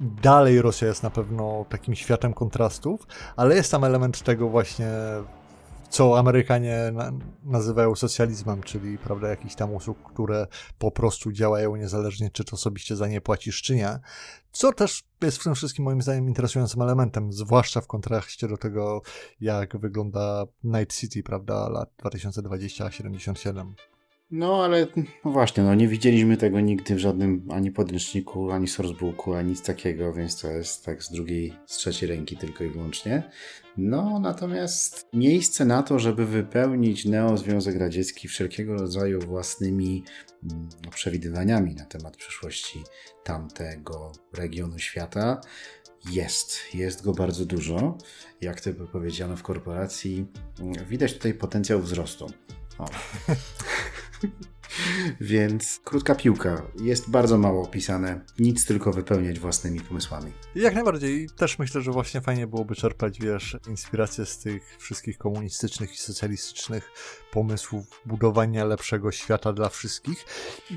Dalej 0.00 0.62
Rosja 0.62 0.88
jest 0.88 1.02
na 1.02 1.10
pewno 1.10 1.64
takim 1.68 1.94
światem 1.94 2.34
kontrastów, 2.34 3.06
ale 3.36 3.54
jest 3.54 3.70
tam 3.70 3.84
element 3.84 4.22
tego 4.22 4.48
właśnie 4.48 4.88
co 5.90 6.18
Amerykanie 6.18 6.90
na, 6.92 7.12
nazywają 7.44 7.94
socjalizmem, 7.94 8.62
czyli 8.62 8.98
prawda, 8.98 9.28
jakichś 9.28 9.54
tam 9.54 9.74
usług, 9.74 10.12
które 10.12 10.46
po 10.78 10.90
prostu 10.90 11.32
działają 11.32 11.76
niezależnie, 11.76 12.30
czy 12.30 12.44
to 12.44 12.52
osobiście 12.52 12.96
za 12.96 13.08
nie 13.08 13.20
płacisz, 13.20 13.62
czy 13.62 13.76
nie. 13.76 13.98
Co 14.52 14.72
też 14.72 15.04
jest 15.22 15.38
w 15.38 15.44
tym 15.44 15.54
wszystkim 15.54 15.84
moim 15.84 16.02
zdaniem 16.02 16.28
interesującym 16.28 16.82
elementem, 16.82 17.32
zwłaszcza 17.32 17.80
w 17.80 17.86
kontraście 17.86 18.48
do 18.48 18.56
tego, 18.56 19.02
jak 19.40 19.76
wygląda 19.76 20.44
Night 20.64 20.96
City, 20.96 21.22
prawda, 21.22 21.68
lat 21.68 21.90
2020-77. 22.02 23.95
No 24.30 24.64
ale 24.64 24.86
no 25.24 25.30
właśnie, 25.30 25.62
no 25.62 25.74
nie 25.74 25.88
widzieliśmy 25.88 26.36
tego 26.36 26.60
nigdy 26.60 26.94
w 26.94 26.98
żadnym 26.98 27.48
ani 27.50 27.70
podręczniku, 27.70 28.50
ani 28.50 28.68
sourcebooku, 28.68 29.34
ani 29.34 29.48
nic 29.50 29.62
takiego, 29.62 30.12
więc 30.12 30.40
to 30.40 30.50
jest 30.50 30.84
tak 30.84 31.02
z 31.02 31.10
drugiej, 31.10 31.52
z 31.66 31.76
trzeciej 31.76 32.08
ręki 32.08 32.36
tylko 32.36 32.64
i 32.64 32.70
wyłącznie. 32.70 33.30
No 33.76 34.20
natomiast 34.20 35.08
miejsce 35.12 35.64
na 35.64 35.82
to, 35.82 35.98
żeby 35.98 36.26
wypełnić 36.26 37.04
Neozwiązek 37.04 37.76
Radziecki 37.76 38.28
wszelkiego 38.28 38.74
rodzaju 38.74 39.20
własnymi 39.20 40.04
no, 40.84 40.90
przewidywaniami 40.90 41.74
na 41.74 41.84
temat 41.84 42.16
przyszłości 42.16 42.82
tamtego 43.24 44.12
regionu 44.32 44.78
świata 44.78 45.40
jest. 46.10 46.74
Jest 46.74 47.04
go 47.04 47.12
bardzo 47.12 47.44
dużo. 47.44 47.98
Jak 48.40 48.60
to 48.60 48.70
powiedziano 48.92 49.36
w 49.36 49.42
korporacji, 49.42 50.26
widać 50.88 51.14
tutaj 51.14 51.34
potencjał 51.34 51.80
wzrostu. 51.80 52.26
O. 52.78 52.84
Więc 55.20 55.80
krótka 55.84 56.14
piłka. 56.14 56.62
Jest 56.80 57.10
bardzo 57.10 57.38
mało 57.38 57.62
opisane. 57.62 58.20
Nic 58.38 58.66
tylko 58.66 58.92
wypełniać 58.92 59.38
własnymi 59.38 59.80
pomysłami. 59.80 60.32
Jak 60.54 60.74
najbardziej. 60.74 61.28
Też 61.36 61.58
myślę, 61.58 61.80
że 61.80 61.92
właśnie 61.92 62.20
fajnie 62.20 62.46
byłoby 62.46 62.74
czerpać, 62.74 63.20
wiesz, 63.20 63.56
inspiracje 63.68 64.26
z 64.26 64.38
tych 64.38 64.76
wszystkich 64.78 65.18
komunistycznych 65.18 65.94
i 65.94 65.96
socjalistycznych 65.96 66.90
pomysłów 67.30 68.02
budowania 68.06 68.64
lepszego 68.64 69.12
świata 69.12 69.52
dla 69.52 69.68
wszystkich. 69.68 70.24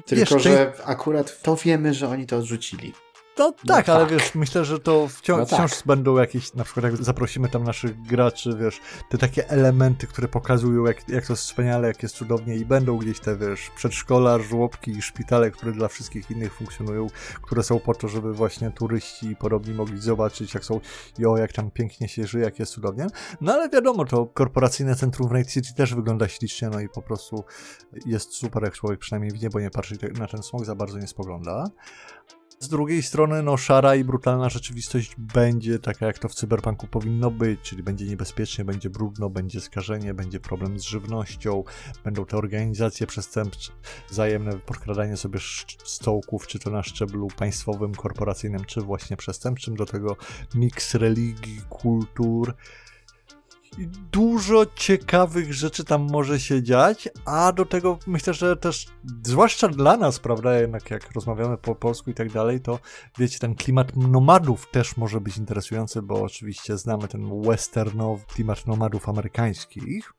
Tylko, 0.06 0.36
wiesz, 0.36 0.44
że 0.44 0.74
akurat 0.84 1.42
to 1.42 1.56
wiemy, 1.56 1.94
że 1.94 2.10
oni 2.10 2.26
to 2.26 2.38
odrzucili. 2.38 2.94
No, 3.40 3.54
no 3.66 3.76
tak, 3.76 3.90
ale 3.90 4.06
tak. 4.06 4.14
wiesz, 4.14 4.36
myślę, 4.36 4.66
że 4.66 4.80
to 4.80 5.08
wciąż, 5.08 5.40
no 5.40 5.46
tak. 5.46 5.70
wciąż 5.70 5.84
będą 5.86 6.18
jakieś, 6.18 6.54
na 6.54 6.64
przykład 6.64 6.84
jak 6.84 7.04
zaprosimy 7.04 7.50
tam 7.50 7.64
naszych 7.64 8.02
graczy, 8.02 8.56
wiesz, 8.60 8.80
te 9.10 9.18
takie 9.18 9.50
elementy, 9.50 10.08
które 10.08 10.28
pokazują, 10.28 10.86
jak, 10.86 11.10
jak 11.10 11.28
to 11.28 11.34
jest 11.34 11.44
wspaniale, 11.44 11.88
jak 11.88 12.04
jest 12.04 12.16
cudownie 12.16 12.56
i 12.56 12.66
będą 12.66 12.98
gdzieś 12.98 13.20
te, 13.20 13.38
wiesz, 13.38 13.72
przedszkola, 13.76 14.40
żłobki 14.40 14.92
i 14.92 15.02
szpitale, 15.02 15.52
które 15.52 15.72
dla 15.72 15.88
wszystkich 15.88 16.32
innych 16.32 16.54
funkcjonują, 16.54 17.08
które 17.42 17.64
są 17.64 17.80
po 17.80 17.96
to, 17.96 18.08
żeby 18.08 18.34
właśnie 18.34 18.72
turyści 18.72 19.36
podobni 19.36 19.74
mogli 19.74 20.02
zobaczyć, 20.02 20.54
jak 20.54 20.66
są, 20.66 20.80
jo, 21.18 21.38
jak 21.38 21.54
tam 21.54 21.72
pięknie 21.72 22.08
się 22.08 22.28
żyje, 22.28 22.44
jak 22.44 22.60
jest 22.60 22.72
cudownie. 22.72 23.08
No 23.42 23.54
ale 23.54 23.70
wiadomo, 23.70 24.06
to 24.06 24.26
korporacyjne 24.26 24.96
centrum 24.96 25.30
w 25.30 25.34
Night 25.34 25.54
City 25.54 25.74
też 25.76 25.96
wygląda 25.96 26.28
ślicznie, 26.28 26.70
no 26.70 26.80
i 26.80 26.90
po 26.90 27.02
prostu 27.02 27.44
jest 28.06 28.34
super, 28.34 28.64
jak 28.64 28.74
człowiek 28.74 29.00
przynajmniej 29.00 29.32
w 29.32 29.42
niebo 29.42 29.60
nie 29.60 29.70
patrzy 29.70 29.98
na 30.20 30.28
ten 30.28 30.44
smog, 30.44 30.66
za 30.66 30.76
bardzo 30.76 31.00
nie 31.00 31.08
spogląda. 31.08 31.66
Z 32.62 32.68
drugiej 32.68 33.04
strony, 33.04 33.44
no, 33.44 33.58
szara 33.58 33.96
i 33.96 34.04
brutalna 34.04 34.50
rzeczywistość 34.50 35.16
będzie 35.18 35.80
taka, 35.80 36.06
jak 36.06 36.20
to 36.20 36.30
w 36.30 36.36
cyberpunku 36.36 36.88
powinno 36.88 37.32
być, 37.32 37.62
czyli 37.62 37.84
będzie 37.84 38.06
niebezpiecznie, 38.06 38.66
będzie 38.66 38.90
brudno, 38.90 39.30
będzie 39.30 39.62
skażenie, 39.62 40.14
będzie 40.14 40.40
problem 40.40 40.80
z 40.80 40.84
żywnością, 40.84 41.64
będą 42.04 42.26
te 42.26 42.38
organizacje 42.38 43.08
przestępcze, 43.08 43.72
wzajemne 44.10 44.60
podkradanie 44.60 45.18
sobie 45.18 45.40
stołków, 45.84 46.48
czy 46.48 46.60
to 46.60 46.70
na 46.70 46.84
szczeblu 46.84 47.28
państwowym, 47.28 47.96
korporacyjnym, 47.96 48.66
czy 48.66 48.82
właśnie 48.82 49.18
przestępczym, 49.18 49.76
do 49.76 49.86
tego 49.86 50.16
miks 50.56 50.96
religii, 50.96 51.62
kultur, 51.70 52.56
dużo 53.88 54.66
ciekawych 54.76 55.54
rzeczy 55.54 55.84
tam 55.84 56.08
może 56.12 56.40
się 56.40 56.64
dziać, 56.64 57.10
a 57.26 57.52
do 57.52 57.66
tego 57.66 58.00
myślę, 58.08 58.34
że 58.34 58.58
też, 58.58 58.88
zwłaszcza 59.24 59.68
dla 59.68 59.98
nas, 59.98 60.20
prawda, 60.20 60.60
jednak 60.60 60.92
jak 60.92 61.12
rozmawiamy 61.12 61.58
po 61.58 61.76
polsku 61.76 62.10
i 62.10 62.14
tak 62.14 62.32
dalej, 62.32 62.62
to 62.62 62.80
wiecie, 63.18 63.40
ten 63.40 63.56
klimat 63.56 63.96
nomadów 63.96 64.68
też 64.72 64.98
może 64.98 65.22
być 65.22 65.38
interesujący, 65.38 66.02
bo 66.02 66.22
oczywiście 66.22 66.78
znamy 66.78 67.08
ten 67.08 67.42
westernowy 67.42 68.26
klimat 68.26 68.68
nomadów 68.68 69.10
amerykańskich 69.10 70.14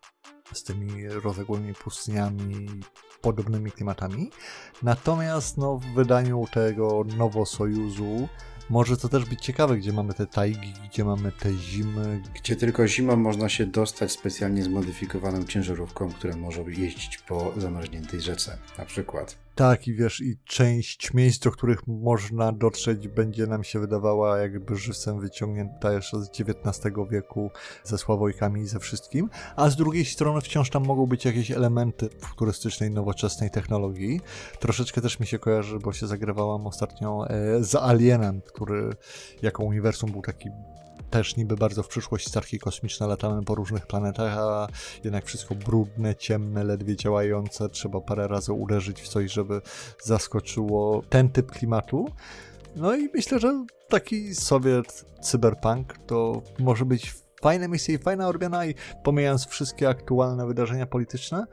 z 0.52 0.62
tymi 0.62 1.08
rozległymi 1.08 1.74
pustyniami 1.74 2.66
podobnymi 3.20 3.72
klimatami. 3.72 4.30
Natomiast 4.82 5.56
no, 5.56 5.76
w 5.76 5.84
wydaniu 5.94 6.44
tego 6.52 7.04
Nowosojuzu 7.16 8.28
może 8.70 8.96
to 8.96 9.08
też 9.08 9.24
być 9.24 9.40
ciekawe, 9.40 9.76
gdzie 9.76 9.92
mamy 9.92 10.14
te 10.14 10.26
tajgi, 10.26 10.72
gdzie 10.90 11.04
mamy 11.04 11.32
te 11.32 11.52
zimy. 11.54 12.22
Gdzie 12.34 12.56
tylko 12.56 12.88
zimą 12.88 13.16
można 13.16 13.48
się 13.48 13.66
dostać 13.66 14.12
specjalnie 14.12 14.62
zmodyfikowaną 14.62 15.44
ciężarówką, 15.44 16.12
która 16.12 16.36
może 16.36 16.62
jeździć 16.62 17.18
po 17.18 17.52
zamarzniętej 17.56 18.20
rzece, 18.20 18.58
na 18.78 18.84
przykład. 18.84 19.36
Tak, 19.60 19.88
i 19.88 19.94
wiesz, 19.94 20.20
i 20.20 20.36
część 20.44 21.14
miejsc, 21.14 21.38
do 21.38 21.50
których 21.50 21.86
można 21.86 22.52
dotrzeć, 22.52 23.08
będzie 23.08 23.46
nam 23.46 23.64
się 23.64 23.80
wydawała 23.80 24.38
jakby 24.38 24.76
żywcem 24.76 25.20
wyciągnięta 25.20 25.92
jeszcze 25.92 26.20
z 26.20 26.30
XIX 26.30 26.94
wieku 27.10 27.50
ze 27.84 27.98
Sławojkami 27.98 28.60
i 28.60 28.66
ze 28.66 28.78
wszystkim, 28.78 29.30
a 29.56 29.70
z 29.70 29.76
drugiej 29.76 30.04
strony 30.04 30.40
wciąż 30.40 30.70
tam 30.70 30.84
mogą 30.86 31.06
być 31.06 31.24
jakieś 31.24 31.50
elementy 31.50 32.08
futurystycznej, 32.20 32.90
nowoczesnej 32.90 33.50
technologii. 33.50 34.20
Troszeczkę 34.58 35.00
też 35.00 35.20
mi 35.20 35.26
się 35.26 35.38
kojarzy, 35.38 35.78
bo 35.78 35.92
się 35.92 36.06
zagrywałam 36.06 36.66
ostatnio 36.66 37.30
e, 37.30 37.64
z 37.64 37.74
Alienem, 37.74 38.40
który 38.40 38.90
jako 39.42 39.64
uniwersum 39.64 40.12
był 40.12 40.22
taki 40.22 40.48
też 41.10 41.36
niby 41.36 41.56
bardzo 41.56 41.82
w 41.82 41.88
przyszłość 41.88 42.28
statki 42.28 42.58
kosmiczne 42.58 43.06
latamy 43.06 43.44
po 43.44 43.54
różnych 43.54 43.86
planetach, 43.86 44.38
a 44.38 44.68
jednak 45.04 45.24
wszystko 45.24 45.54
brudne, 45.54 46.14
ciemne, 46.14 46.64
ledwie 46.64 46.96
działające. 46.96 47.68
Trzeba 47.68 48.00
parę 48.00 48.28
razy 48.28 48.52
uderzyć 48.52 49.02
w 49.02 49.08
coś, 49.08 49.32
żeby 49.32 49.60
zaskoczyło 50.02 51.02
ten 51.08 51.28
typ 51.28 51.50
klimatu. 51.50 52.08
No 52.76 52.96
i 52.96 53.08
myślę, 53.14 53.38
że 53.38 53.64
taki 53.88 54.34
Sowiet 54.34 55.04
cyberpunk 55.22 55.98
to 56.06 56.42
może 56.58 56.84
być 56.84 57.14
fajne 57.42 57.68
misje 57.68 57.94
i 57.94 57.98
fajna 57.98 58.28
odmiana 58.28 58.66
i 58.66 58.74
pomijając 59.02 59.46
wszystkie 59.46 59.88
aktualne 59.88 60.46
wydarzenia 60.46 60.86
polityczne, 60.86 61.46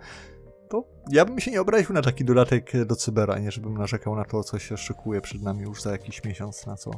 to 0.69 0.83
ja 1.11 1.25
bym 1.25 1.39
się 1.39 1.51
nie 1.51 1.61
obraził 1.61 1.93
na 1.93 2.01
taki 2.01 2.25
dodatek 2.25 2.85
do 2.85 2.95
cybera, 2.95 3.39
nie 3.39 3.51
żebym 3.51 3.77
narzekał 3.77 4.15
na 4.15 4.25
to, 4.25 4.43
co 4.43 4.59
się 4.59 4.77
szykuje 4.77 5.21
przed 5.21 5.41
nami 5.41 5.61
już 5.61 5.81
za 5.81 5.91
jakiś 5.91 6.23
miesiąc, 6.23 6.65
na 6.65 6.75
co 6.75 6.91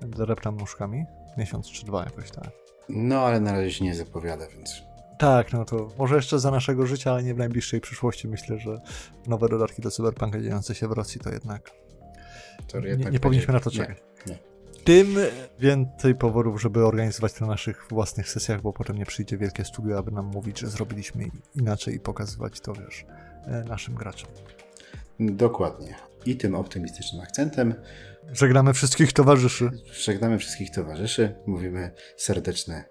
dreptam 0.00 0.56
nóżkami. 0.56 1.04
Miesiąc 1.36 1.68
czy 1.68 1.86
dwa 1.86 2.04
jakoś 2.04 2.30
tak. 2.30 2.50
No, 2.88 3.20
ale 3.20 3.40
na 3.40 3.52
razie 3.52 3.72
się 3.72 3.84
nie 3.84 3.94
zapowiada, 3.94 4.46
więc... 4.56 4.82
Tak, 5.18 5.52
no 5.52 5.64
to 5.64 5.88
może 5.98 6.16
jeszcze 6.16 6.38
za 6.38 6.50
naszego 6.50 6.86
życia, 6.86 7.12
ale 7.12 7.22
nie 7.22 7.34
w 7.34 7.38
najbliższej 7.38 7.80
przyszłości. 7.80 8.28
Myślę, 8.28 8.58
że 8.58 8.80
nowe 9.26 9.48
dodatki 9.48 9.82
do 9.82 9.90
Cyberpunka 9.90 10.40
dziejące 10.40 10.74
się 10.74 10.88
w 10.88 10.92
Rosji 10.92 11.20
to 11.20 11.30
jednak... 11.30 11.70
To 12.66 12.80
nie, 12.80 12.96
nie 12.96 13.20
powinniśmy 13.20 13.54
na 13.54 13.60
to 13.60 13.70
czekać. 13.70 13.98
Nie, 14.26 14.32
nie. 14.32 14.38
Tym 14.84 15.16
więcej 15.58 16.14
powodów, 16.14 16.62
żeby 16.62 16.86
organizować 16.86 17.32
to 17.32 17.44
na 17.44 17.50
naszych 17.50 17.86
własnych 17.90 18.28
sesjach, 18.28 18.62
bo 18.62 18.72
potem 18.72 18.98
nie 18.98 19.06
przyjdzie 19.06 19.38
wielkie 19.38 19.64
studio, 19.64 19.98
aby 19.98 20.10
nam 20.10 20.26
mówić, 20.26 20.58
że 20.58 20.66
zrobiliśmy 20.66 21.24
inaczej 21.54 21.94
i 21.94 22.00
pokazywać 22.00 22.60
to, 22.60 22.72
wiesz, 22.72 23.06
e, 23.46 23.64
naszym 23.64 23.94
graczom. 23.94 24.30
Dokładnie. 25.20 25.94
I 26.26 26.36
tym 26.36 26.54
optymistycznym 26.54 27.22
akcentem 27.22 27.74
Żegnamy 28.32 28.74
wszystkich 28.74 29.12
towarzyszy. 29.12 29.70
Żegnamy 29.92 30.38
wszystkich 30.38 30.70
towarzyszy. 30.70 31.34
Mówimy 31.46 31.90
serdeczne 32.16 32.84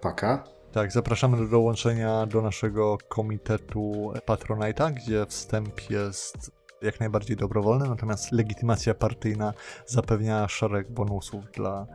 paka. 0.00 0.44
Tak, 0.72 0.92
zapraszamy 0.92 1.36
do 1.36 1.46
dołączenia 1.46 2.26
do 2.26 2.42
naszego 2.42 2.98
komitetu 3.08 4.12
Patronite'a, 4.26 4.92
gdzie 4.92 5.26
wstęp 5.26 5.90
jest 5.90 6.50
jak 6.82 7.00
najbardziej 7.00 7.36
dobrowolny, 7.36 7.88
natomiast 7.88 8.32
legitymacja 8.32 8.94
partyjna 8.94 9.54
zapewnia 9.86 10.48
szereg 10.48 10.90
bonusów 10.90 11.44
dla 11.54 11.86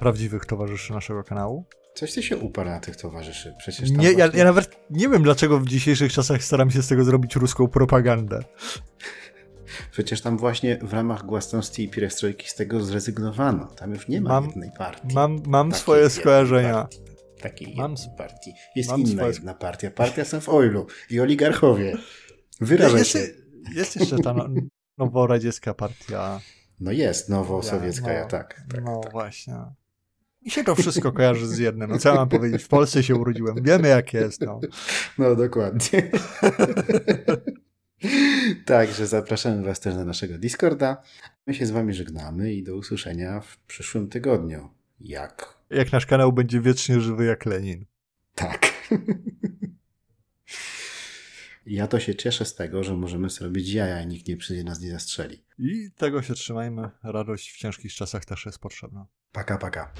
prawdziwych 0.00 0.46
towarzyszy 0.46 0.92
naszego 0.92 1.24
kanału. 1.24 1.64
Coś 1.94 2.14
ty 2.14 2.22
się 2.22 2.36
uparł 2.36 2.70
na 2.70 2.80
tych 2.80 2.96
towarzyszy. 2.96 3.54
Przecież 3.58 3.90
nie, 3.90 4.12
ja, 4.12 4.28
ja 4.34 4.44
nawet 4.44 4.76
nie 4.90 5.08
wiem, 5.08 5.22
dlaczego 5.22 5.60
w 5.60 5.66
dzisiejszych 5.66 6.12
czasach 6.12 6.44
staram 6.44 6.70
się 6.70 6.82
z 6.82 6.88
tego 6.88 7.04
zrobić 7.04 7.36
ruską 7.36 7.68
propagandę. 7.68 8.40
Przecież 9.90 10.20
tam 10.20 10.38
właśnie 10.38 10.78
w 10.82 10.92
ramach 10.92 11.26
głasności 11.26 11.84
i 11.84 11.88
pirestrojki 11.88 12.48
z 12.48 12.54
tego 12.54 12.80
zrezygnowano. 12.80 13.66
Tam 13.66 13.94
już 13.94 14.08
nie 14.08 14.20
ma 14.20 14.28
mam, 14.28 14.46
jednej 14.46 14.70
partii. 14.78 15.14
Mam, 15.14 15.42
mam 15.46 15.72
swoje 15.72 16.10
skojarzenia. 16.10 16.88
Takiej 17.40 17.74
mam, 17.76 17.94
partii. 18.18 18.52
Jest 18.76 18.98
inna 18.98 19.08
swoje... 19.08 19.32
jedna 19.32 19.54
partia. 19.54 19.90
Partia 19.90 20.24
są 20.24 20.40
w 20.40 20.48
Oilu 20.48 20.86
i 21.10 21.20
oligarchowie. 21.20 21.96
Wyrażaj 22.60 22.98
jest, 22.98 23.10
się. 23.10 23.18
Jest 23.74 23.96
jeszcze 23.96 24.18
ta 24.18 24.32
no, 24.32 24.48
noworadziecka 24.98 25.74
partia. 25.74 26.40
No 26.80 26.92
jest, 26.92 27.28
nowosowiecka, 27.28 28.12
ja, 28.12 28.22
no, 28.22 28.28
tak, 28.28 28.64
tak. 28.70 28.84
No 28.84 29.00
tak. 29.00 29.12
właśnie. 29.12 29.54
I 30.42 30.50
się 30.50 30.64
to 30.64 30.74
wszystko 30.74 31.12
kojarzy 31.12 31.46
z 31.46 31.58
jednym. 31.58 31.90
No 31.90 31.98
co 31.98 32.08
ja 32.08 32.14
mam 32.14 32.28
powiedzieć? 32.28 32.62
W 32.62 32.68
Polsce 32.68 33.02
się 33.02 33.14
urodziłem. 33.14 33.62
Wiemy 33.62 33.88
jak 33.88 34.14
jest. 34.14 34.40
No, 34.40 34.60
no 35.18 35.36
dokładnie. 35.36 36.10
Także 38.64 39.06
zapraszamy 39.06 39.62
Was 39.62 39.80
też 39.80 39.94
na 39.94 40.04
naszego 40.04 40.38
Discorda. 40.38 41.02
My 41.46 41.54
się 41.54 41.66
z 41.66 41.70
Wami 41.70 41.94
żegnamy 41.94 42.52
i 42.52 42.62
do 42.62 42.76
usłyszenia 42.76 43.40
w 43.40 43.58
przyszłym 43.58 44.08
tygodniu. 44.08 44.68
Jak? 45.00 45.56
Jak 45.70 45.92
nasz 45.92 46.06
kanał 46.06 46.32
będzie 46.32 46.60
wiecznie 46.60 47.00
żywy 47.00 47.24
jak 47.24 47.46
Lenin. 47.46 47.86
Tak. 48.34 48.72
Ja 51.66 51.86
to 51.86 52.00
się 52.00 52.14
cieszę 52.14 52.44
z 52.44 52.54
tego, 52.54 52.84
że 52.84 52.96
możemy 52.96 53.30
zrobić 53.30 53.72
jaja 53.72 54.02
i 54.02 54.06
nikt 54.06 54.28
nie 54.28 54.36
przyjdzie 54.36 54.64
nas 54.64 54.80
nie 54.80 54.90
zastrzeli. 54.90 55.44
I 55.58 55.90
tego 55.96 56.22
się 56.22 56.34
trzymajmy. 56.34 56.90
Radość 57.02 57.52
w 57.52 57.56
ciężkich 57.56 57.94
czasach 57.94 58.24
też 58.24 58.46
jest 58.46 58.58
potrzebna. 58.58 59.06
Paka, 59.32 59.58
paka. 59.58 59.92